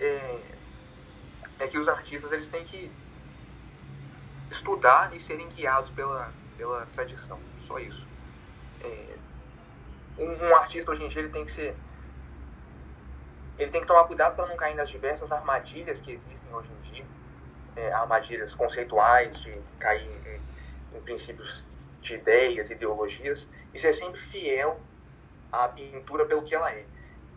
é, 0.00 0.40
é 1.60 1.66
que 1.66 1.78
os 1.78 1.88
artistas 1.88 2.30
eles 2.32 2.48
têm 2.48 2.64
que 2.64 2.90
estudar 4.50 5.14
e 5.14 5.22
serem 5.22 5.48
guiados 5.50 5.90
pela, 5.90 6.32
pela 6.56 6.86
tradição. 6.94 7.38
Só 7.66 7.78
isso. 7.78 8.04
É, 8.82 9.13
um, 10.24 10.54
artista 10.56 10.90
hoje 10.90 11.04
em 11.04 11.08
dia 11.08 11.22
ele 11.22 11.30
tem 11.30 11.44
que 11.44 11.52
ser. 11.52 11.74
Ele 13.58 13.70
tem 13.70 13.80
que 13.80 13.86
tomar 13.86 14.04
cuidado 14.04 14.34
para 14.34 14.46
não 14.46 14.56
cair 14.56 14.74
nas 14.74 14.88
diversas 14.88 15.30
armadilhas 15.30 16.00
que 16.00 16.12
existem 16.12 16.54
hoje 16.54 16.68
em 16.70 16.92
dia. 16.92 17.04
É, 17.76 17.92
armadilhas 17.92 18.54
conceituais, 18.54 19.36
de 19.40 19.56
cair 19.78 20.08
em, 20.26 20.96
em 20.96 21.00
princípios 21.02 21.64
de 22.00 22.14
ideias, 22.14 22.70
ideologias, 22.70 23.48
e 23.72 23.78
ser 23.78 23.94
sempre 23.94 24.20
fiel 24.20 24.78
à 25.50 25.68
pintura 25.68 26.24
pelo 26.26 26.42
que 26.42 26.54
ela 26.54 26.70
é. 26.72 26.84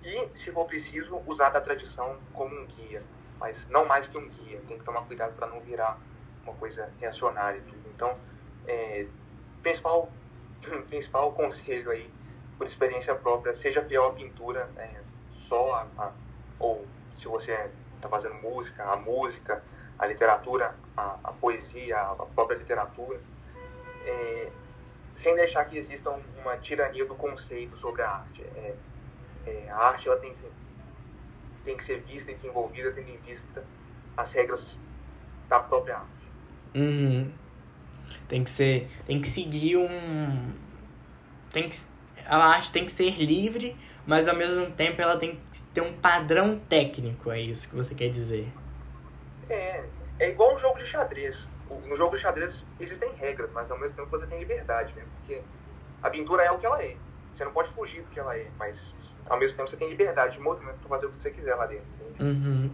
E, 0.04 0.30
se 0.36 0.52
for 0.52 0.66
preciso, 0.66 1.22
usar 1.26 1.50
da 1.50 1.62
tradição 1.62 2.18
como 2.34 2.56
um 2.56 2.66
guia, 2.66 3.04
mas 3.40 3.68
não 3.70 3.86
mais 3.86 4.08
que 4.08 4.18
um 4.18 4.28
guia. 4.28 4.62
Tem 4.68 4.78
que 4.78 4.84
tomar 4.84 5.02
cuidado 5.02 5.36
para 5.36 5.48
não 5.48 5.60
virar 5.60 5.98
uma 6.44 6.54
coisa 6.54 6.92
reacionária. 7.00 7.62
Então, 7.94 8.18
é, 8.68 9.08
principal, 9.62 10.12
principal 10.88 11.32
conselho 11.34 11.92
aí, 11.92 12.10
por 12.58 12.68
experiência 12.68 13.14
própria, 13.16 13.56
seja 13.56 13.82
fiel 13.84 14.08
à 14.08 14.14
pintura, 14.14 14.70
é, 14.78 15.02
só 15.48 15.74
a, 15.74 16.04
a, 16.04 16.12
ou 16.60 16.86
se 17.18 17.28
você 17.28 17.70
está 17.96 18.10
fazendo 18.10 18.36
música, 18.36 18.84
a 18.84 18.96
música, 18.96 19.64
a 19.98 20.06
literatura, 20.06 20.76
a, 20.96 21.18
a 21.24 21.32
poesia, 21.32 22.00
a 22.00 22.16
própria 22.16 22.58
literatura, 22.58 23.20
é, 24.06 24.50
sem 25.16 25.36
deixar 25.36 25.66
que 25.66 25.78
exista 25.78 26.10
uma 26.40 26.58
tirania 26.58 27.06
do 27.06 27.16
conceito 27.16 27.78
sobre 27.78 28.02
a 28.02 28.10
arte. 28.10 28.44
É, 28.56 28.76
é, 29.46 29.70
a 29.70 29.78
arte 29.78 30.08
ela 30.08 30.18
tem, 30.18 30.34
que, 30.34 30.48
tem 31.64 31.78
que 31.78 31.84
ser 31.84 32.00
vista 32.02 32.32
e 32.32 32.36
desenvolvida 32.36 32.92
tendo 32.92 33.10
em 33.10 33.18
vista 33.18 33.64
as 34.16 34.32
regras 34.34 34.76
da 35.50 35.60
própria 35.60 35.98
arte. 35.98 36.08
Uhum. 36.76 37.32
Tem 38.28 38.44
que 38.44 38.50
ser. 38.50 38.90
Tem 39.06 39.22
que 39.22 39.28
seguir 39.28 39.78
um. 39.78 40.54
Tem 41.52 41.70
que. 41.70 41.78
A 42.28 42.38
arte 42.38 42.72
tem 42.72 42.86
que 42.86 42.92
ser 42.92 43.12
livre, 43.18 43.76
mas 44.06 44.28
ao 44.28 44.36
mesmo 44.36 44.70
tempo 44.72 45.02
ela 45.02 45.18
tem 45.18 45.36
que 45.36 45.62
ter 45.74 45.82
um 45.82 45.94
padrão 45.94 46.60
técnico, 46.70 47.32
é 47.32 47.42
isso 47.42 47.68
que 47.70 47.76
você 47.76 47.94
quer 47.94 48.10
dizer. 48.10 48.48
É, 49.50 49.84
é 50.20 50.30
igual 50.30 50.56
um 50.56 50.58
jogo 50.58 50.78
de 50.80 50.86
xadrez. 50.86 51.48
No 51.86 51.96
jogo 51.96 52.16
de 52.16 52.22
xadrez 52.22 52.66
existem 52.80 53.10
regras, 53.16 53.50
mas 53.54 53.70
ao 53.70 53.78
mesmo 53.78 53.96
tempo 53.96 54.10
você 54.10 54.26
tem 54.26 54.40
liberdade, 54.40 54.94
né? 54.96 55.04
Porque 55.18 55.42
a 56.02 56.10
pintura 56.10 56.44
é 56.44 56.52
o 56.52 56.58
que 56.58 56.66
ela 56.66 56.82
é. 56.82 56.96
Você 57.34 57.44
não 57.44 57.52
pode 57.52 57.70
fugir 57.70 58.02
do 58.02 58.10
que 58.10 58.20
ela 58.20 58.36
é, 58.36 58.48
mas 58.58 58.94
ao 59.30 59.38
mesmo 59.38 59.58
tempo 59.58 59.70
você 59.70 59.78
tem 59.78 59.90
liberdade 59.90 60.34
de 60.34 60.40
movimento 60.40 60.78
para 60.80 60.90
fazer 60.90 61.06
o 61.08 61.10
que 61.10 61.22
você 61.22 61.32
quiser 61.32 61.56
lá 61.56 61.66
dentro. 61.66 61.86
Uhum. 62.20 62.70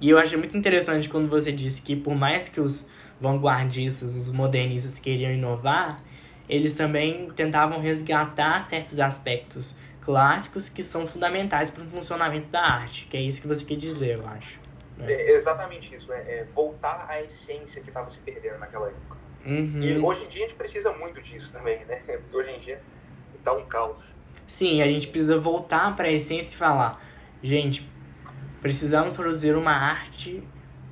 E 0.00 0.10
eu 0.10 0.18
achei 0.18 0.38
muito 0.38 0.56
interessante 0.56 1.08
quando 1.08 1.28
você 1.28 1.50
disse 1.50 1.82
que 1.82 1.96
por 1.96 2.14
mais 2.14 2.48
que 2.48 2.60
os 2.60 2.88
vanguardistas, 3.20 4.14
os 4.14 4.30
modernistas 4.30 4.98
queriam 4.98 5.32
inovar, 5.32 6.00
eles 6.48 6.74
também 6.74 7.30
tentavam 7.30 7.80
resgatar 7.80 8.62
certos 8.62 8.98
aspectos 8.98 9.74
clássicos 10.00 10.68
que 10.68 10.82
são 10.82 11.06
fundamentais 11.06 11.70
para 11.70 11.82
o 11.82 11.86
funcionamento 11.86 12.48
da 12.48 12.62
arte, 12.62 13.06
que 13.06 13.16
é 13.16 13.20
isso 13.20 13.42
que 13.42 13.48
você 13.48 13.64
quer 13.64 13.76
dizer, 13.76 14.18
eu 14.18 14.26
acho. 14.26 14.58
Né? 14.96 15.12
É 15.12 15.32
exatamente 15.32 15.94
isso, 15.94 16.12
é, 16.12 16.16
é, 16.18 16.46
voltar 16.54 17.06
à 17.08 17.22
essência 17.22 17.82
que 17.82 17.88
estava 17.88 18.10
se 18.10 18.18
perdendo 18.18 18.58
naquela 18.58 18.88
época. 18.88 19.18
Uhum. 19.46 19.82
E 19.82 19.98
hoje 19.98 20.24
em 20.24 20.28
dia 20.28 20.44
a 20.44 20.48
gente 20.48 20.56
precisa 20.56 20.92
muito 20.92 21.22
disso 21.22 21.50
também, 21.52 21.84
né? 21.84 22.02
Porque 22.06 22.20
hoje 22.36 22.50
em 22.50 22.58
dia 22.60 22.80
tá 23.44 23.52
um 23.52 23.66
caos. 23.66 23.98
Sim, 24.46 24.80
a 24.82 24.86
gente 24.86 25.08
precisa 25.08 25.38
voltar 25.38 25.94
para 25.94 26.08
a 26.08 26.10
essência 26.10 26.54
e 26.54 26.56
falar, 26.56 27.00
gente, 27.42 27.86
Precisamos 28.60 29.16
produzir 29.16 29.54
uma 29.54 29.72
arte 29.72 30.42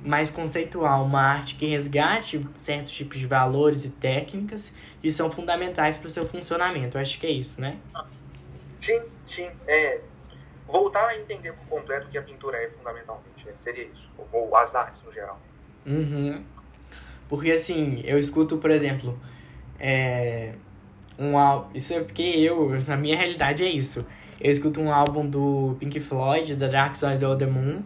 mais 0.07 0.29
conceitual, 0.29 1.03
uma 1.03 1.21
arte 1.21 1.55
que 1.55 1.65
resgate 1.65 2.45
certos 2.57 2.91
tipos 2.91 3.17
de 3.17 3.27
valores 3.27 3.85
e 3.85 3.89
técnicas 3.89 4.73
que 5.01 5.11
são 5.11 5.29
fundamentais 5.29 5.97
para 5.97 6.07
o 6.07 6.09
seu 6.09 6.27
funcionamento. 6.27 6.97
Eu 6.97 7.01
acho 7.01 7.19
que 7.19 7.27
é 7.27 7.31
isso, 7.31 7.59
né? 7.59 7.77
Sim, 8.81 9.01
sim. 9.27 9.49
É, 9.67 10.01
voltar 10.65 11.07
a 11.07 11.17
entender 11.17 11.53
por 11.53 11.79
completo 11.79 12.07
o 12.07 12.09
que 12.09 12.17
a 12.17 12.21
pintura 12.21 12.57
é 12.57 12.69
fundamentalmente. 12.69 13.47
É, 13.47 13.53
seria 13.61 13.83
isso. 13.83 14.09
Ou, 14.17 14.27
ou 14.31 14.55
as 14.55 14.73
artes 14.73 15.01
no 15.03 15.11
geral. 15.11 15.39
Uhum. 15.85 16.43
Porque 17.27 17.51
assim, 17.51 18.01
eu 18.05 18.17
escuto, 18.17 18.57
por 18.57 18.71
exemplo, 18.71 19.19
é, 19.79 20.53
um 21.19 21.33
isso 21.73 21.93
é 21.93 22.03
porque 22.03 22.21
eu, 22.21 22.69
na 22.87 22.95
minha 22.95 23.17
realidade 23.17 23.63
é 23.63 23.69
isso 23.69 24.05
eu 24.39 24.51
escuto 24.51 24.79
um 24.79 24.91
álbum 24.91 25.27
do 25.27 25.75
Pink 25.79 25.99
Floyd, 25.99 26.55
da 26.55 26.67
Dark 26.67 26.95
Side 26.95 27.25
of 27.25 27.39
the 27.39 27.47
Moon, 27.47 27.81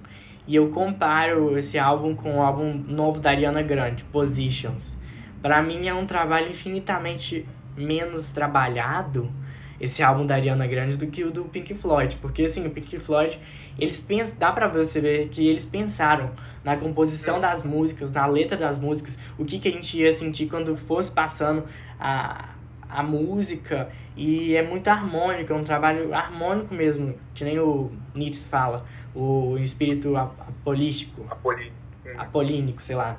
e 0.48 0.56
eu 0.56 0.70
comparo 0.70 1.58
esse 1.58 1.78
álbum 1.78 2.16
com 2.16 2.38
o 2.38 2.42
álbum 2.42 2.74
novo 2.74 3.20
da 3.20 3.30
Ariana 3.30 3.62
Grande, 3.62 4.04
Positions. 4.06 4.96
Para 5.42 5.62
mim 5.62 5.88
é 5.88 5.94
um 5.94 6.06
trabalho 6.06 6.50
infinitamente 6.50 7.46
menos 7.76 8.30
trabalhado 8.30 9.32
esse 9.80 10.04
álbum 10.04 10.26
da 10.26 10.36
Ariana 10.36 10.68
Grande 10.68 10.96
do 10.96 11.08
que 11.08 11.24
o 11.24 11.32
do 11.32 11.46
Pink 11.46 11.74
Floyd, 11.74 12.18
porque 12.22 12.44
assim, 12.44 12.66
o 12.68 12.70
Pink 12.70 13.00
Floyd, 13.00 13.40
eles 13.80 14.00
pensam, 14.00 14.38
dá 14.38 14.52
para 14.52 14.68
você 14.68 15.02
ver 15.02 15.30
que 15.30 15.48
eles 15.48 15.66
pensaram 15.66 16.32
na 16.64 16.78
composição 16.78 17.40
das 17.40 17.64
músicas, 17.64 18.12
na 18.12 18.28
letra 18.28 18.56
das 18.56 18.78
músicas, 18.78 19.18
o 19.40 19.44
que 19.44 19.58
que 19.58 19.68
a 19.68 19.72
gente 19.72 19.98
ia 19.98 20.14
sentir 20.14 20.46
quando 20.46 20.76
fosse 20.76 21.12
passando 21.12 21.64
a 22.00 22.50
a 22.92 23.02
música 23.02 23.90
e 24.16 24.56
é 24.56 24.62
muito 24.62 24.88
harmônico, 24.88 25.54
é 25.54 25.56
um 25.56 25.64
trabalho 25.64 26.14
harmônico 26.14 26.74
mesmo, 26.74 27.16
que 27.34 27.44
nem 27.44 27.60
o 27.60 27.92
Nietzsche 28.14 28.46
fala, 28.46 28.86
o 29.16 29.58
espírito 29.58 30.16
apolístico, 30.18 31.26
apolínico, 32.18 32.82
sei 32.82 32.96
lá, 32.96 33.18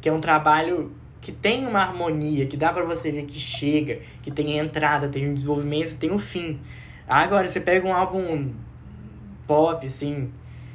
que 0.00 0.08
é 0.08 0.12
um 0.12 0.20
trabalho 0.20 0.92
que 1.20 1.32
tem 1.32 1.66
uma 1.66 1.80
harmonia, 1.80 2.46
que 2.46 2.56
dá 2.56 2.72
para 2.72 2.84
você 2.84 3.10
ver 3.10 3.24
que 3.24 3.38
chega, 3.38 4.00
que 4.22 4.30
tem 4.30 4.58
entrada, 4.58 5.08
tem 5.08 5.28
um 5.28 5.34
desenvolvimento, 5.34 5.96
tem 5.96 6.12
um 6.12 6.18
fim. 6.18 6.60
Agora 7.06 7.46
você 7.46 7.60
pega 7.60 7.86
um 7.86 7.92
álbum 7.92 8.52
pop 9.46 9.84
assim, 9.84 10.30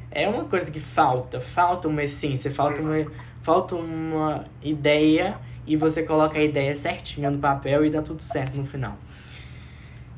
é 0.09 0.27
uma 0.27 0.45
coisa 0.45 0.69
que 0.69 0.79
falta, 0.79 1.39
falta 1.39 1.87
uma 1.87 2.03
essência, 2.03 2.51
falta 2.51 2.81
uma, 2.81 3.05
falta 3.41 3.75
uma 3.75 4.45
ideia 4.61 5.37
e 5.65 5.75
você 5.75 6.03
coloca 6.03 6.37
a 6.37 6.43
ideia 6.43 6.75
certinha 6.75 7.29
no 7.29 7.39
papel 7.39 7.85
e 7.85 7.89
dá 7.89 8.01
tudo 8.01 8.23
certo 8.23 8.57
no 8.57 8.65
final. 8.65 8.97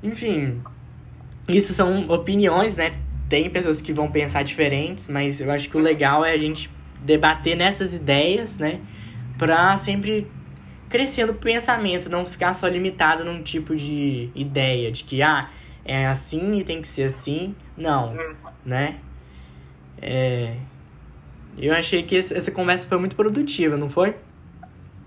Enfim, 0.01 0.61
isso 1.47 1.73
são 1.73 2.09
opiniões, 2.09 2.75
né? 2.75 2.97
Tem 3.29 3.49
pessoas 3.49 3.81
que 3.81 3.93
vão 3.93 4.11
pensar 4.11 4.43
diferentes, 4.43 5.07
mas 5.07 5.41
eu 5.41 5.51
acho 5.51 5.69
que 5.69 5.77
o 5.77 5.79
legal 5.79 6.23
é 6.25 6.33
a 6.33 6.37
gente 6.37 6.69
debater 7.03 7.55
nessas 7.55 7.93
ideias, 7.93 8.57
né? 8.57 8.79
Pra 9.37 9.75
sempre 9.77 10.27
crescendo 10.89 11.31
o 11.31 11.35
pensamento, 11.35 12.09
não 12.09 12.25
ficar 12.25 12.53
só 12.53 12.67
limitado 12.67 13.25
num 13.25 13.41
tipo 13.41 13.75
de 13.75 14.29
ideia, 14.35 14.91
de 14.91 15.03
que, 15.03 15.23
ah, 15.23 15.49
é 15.83 16.05
assim 16.05 16.59
e 16.59 16.63
tem 16.63 16.81
que 16.81 16.87
ser 16.87 17.03
assim. 17.03 17.55
Não, 17.75 18.15
né? 18.65 18.97
É... 20.01 20.55
Eu 21.57 21.73
achei 21.73 22.03
que 22.03 22.15
essa 22.15 22.51
conversa 22.51 22.87
foi 22.87 22.97
muito 22.97 23.15
produtiva, 23.15 23.77
não 23.77 23.89
foi? 23.89 24.15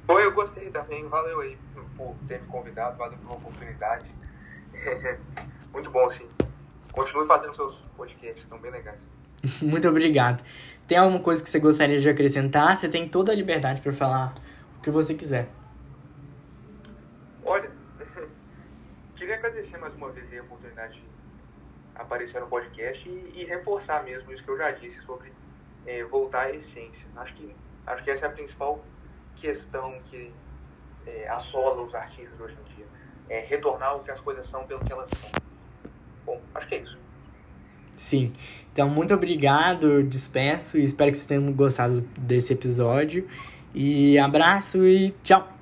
Foi, 0.07 0.25
eu 0.25 0.33
gostei 0.33 0.71
também. 0.71 1.07
Valeu 1.09 1.41
aí 1.41 1.59
por 1.97 2.15
ter 2.29 2.41
me 2.41 2.47
convidado, 2.47 2.97
valeu 2.97 3.19
pela 3.19 3.35
oportunidade. 3.35 4.07
Muito 5.73 5.91
bom, 5.91 6.09
sim. 6.11 6.29
Continue 6.93 7.27
fazendo 7.27 7.55
seus 7.55 7.77
podcasts, 7.97 8.43
estão 8.43 8.59
bem 8.59 8.71
legais. 8.71 8.99
Muito 9.61 9.89
obrigado. 9.89 10.43
Tem 10.87 10.97
alguma 10.97 11.21
coisa 11.21 11.43
que 11.43 11.51
você 11.51 11.59
gostaria 11.59 12.01
de 12.01 12.09
acrescentar? 12.09 12.77
Você 12.77 12.89
tem 12.89 13.09
toda 13.09 13.33
a 13.33 13.35
liberdade 13.35 13.81
para 13.81 13.93
falar 13.93 14.35
o 14.79 14.83
que 14.83 14.91
você 14.91 15.15
quiser. 15.15 15.49
Olha, 17.45 17.71
queria 19.17 19.35
agradecer 19.35 19.77
mais 19.79 19.95
uma 19.95 20.11
vez 20.11 20.27
a 20.33 20.43
oportunidade 20.43 20.95
de 20.95 21.05
aparecer 21.97 22.41
no 22.41 22.47
podcast 22.47 23.09
e, 23.09 23.33
e 23.41 23.45
reforçar 23.45 24.05
mesmo 24.05 24.33
isso 24.33 24.45
que 24.45 24.51
eu 24.51 24.57
já 24.57 24.71
disse 24.71 25.03
sobre 25.03 25.33
é, 25.85 26.05
voltar 26.05 26.43
à 26.43 26.53
essência. 26.53 27.07
Acho 27.17 27.35
que, 27.35 27.55
acho 27.87 28.05
que 28.05 28.11
essa 28.11 28.27
é 28.27 28.29
a 28.29 28.33
principal 28.33 28.85
questão 29.41 29.95
que 30.11 30.33
é, 31.07 31.29
assola 31.29 31.83
os 31.83 31.95
artistas 31.95 32.39
hoje 32.41 32.55
em 32.55 32.77
dia. 32.77 32.87
É 33.29 33.41
retornar 33.41 33.97
o 33.97 34.01
que 34.01 34.11
as 34.11 34.21
coisas 34.21 34.47
são 34.49 34.65
pelo 34.65 34.81
que 34.81 34.93
elas 34.93 35.09
são. 35.21 35.31
Bom, 36.25 36.41
acho 36.55 36.69
que 36.69 36.75
é 36.75 36.79
isso. 36.79 36.99
Sim. 37.97 38.33
Então, 38.73 38.89
muito 38.89 39.15
obrigado, 39.15 40.03
despeço 40.03 40.79
e 40.79 40.85
espero 40.85 41.11
que 41.11 41.19
vocês 41.19 41.27
tenham 41.27 41.51
gostado 41.53 42.03
desse 42.19 42.53
episódio. 42.53 43.27
E 43.75 44.19
abraço 44.19 44.87
e 44.87 45.11
tchau! 45.23 45.56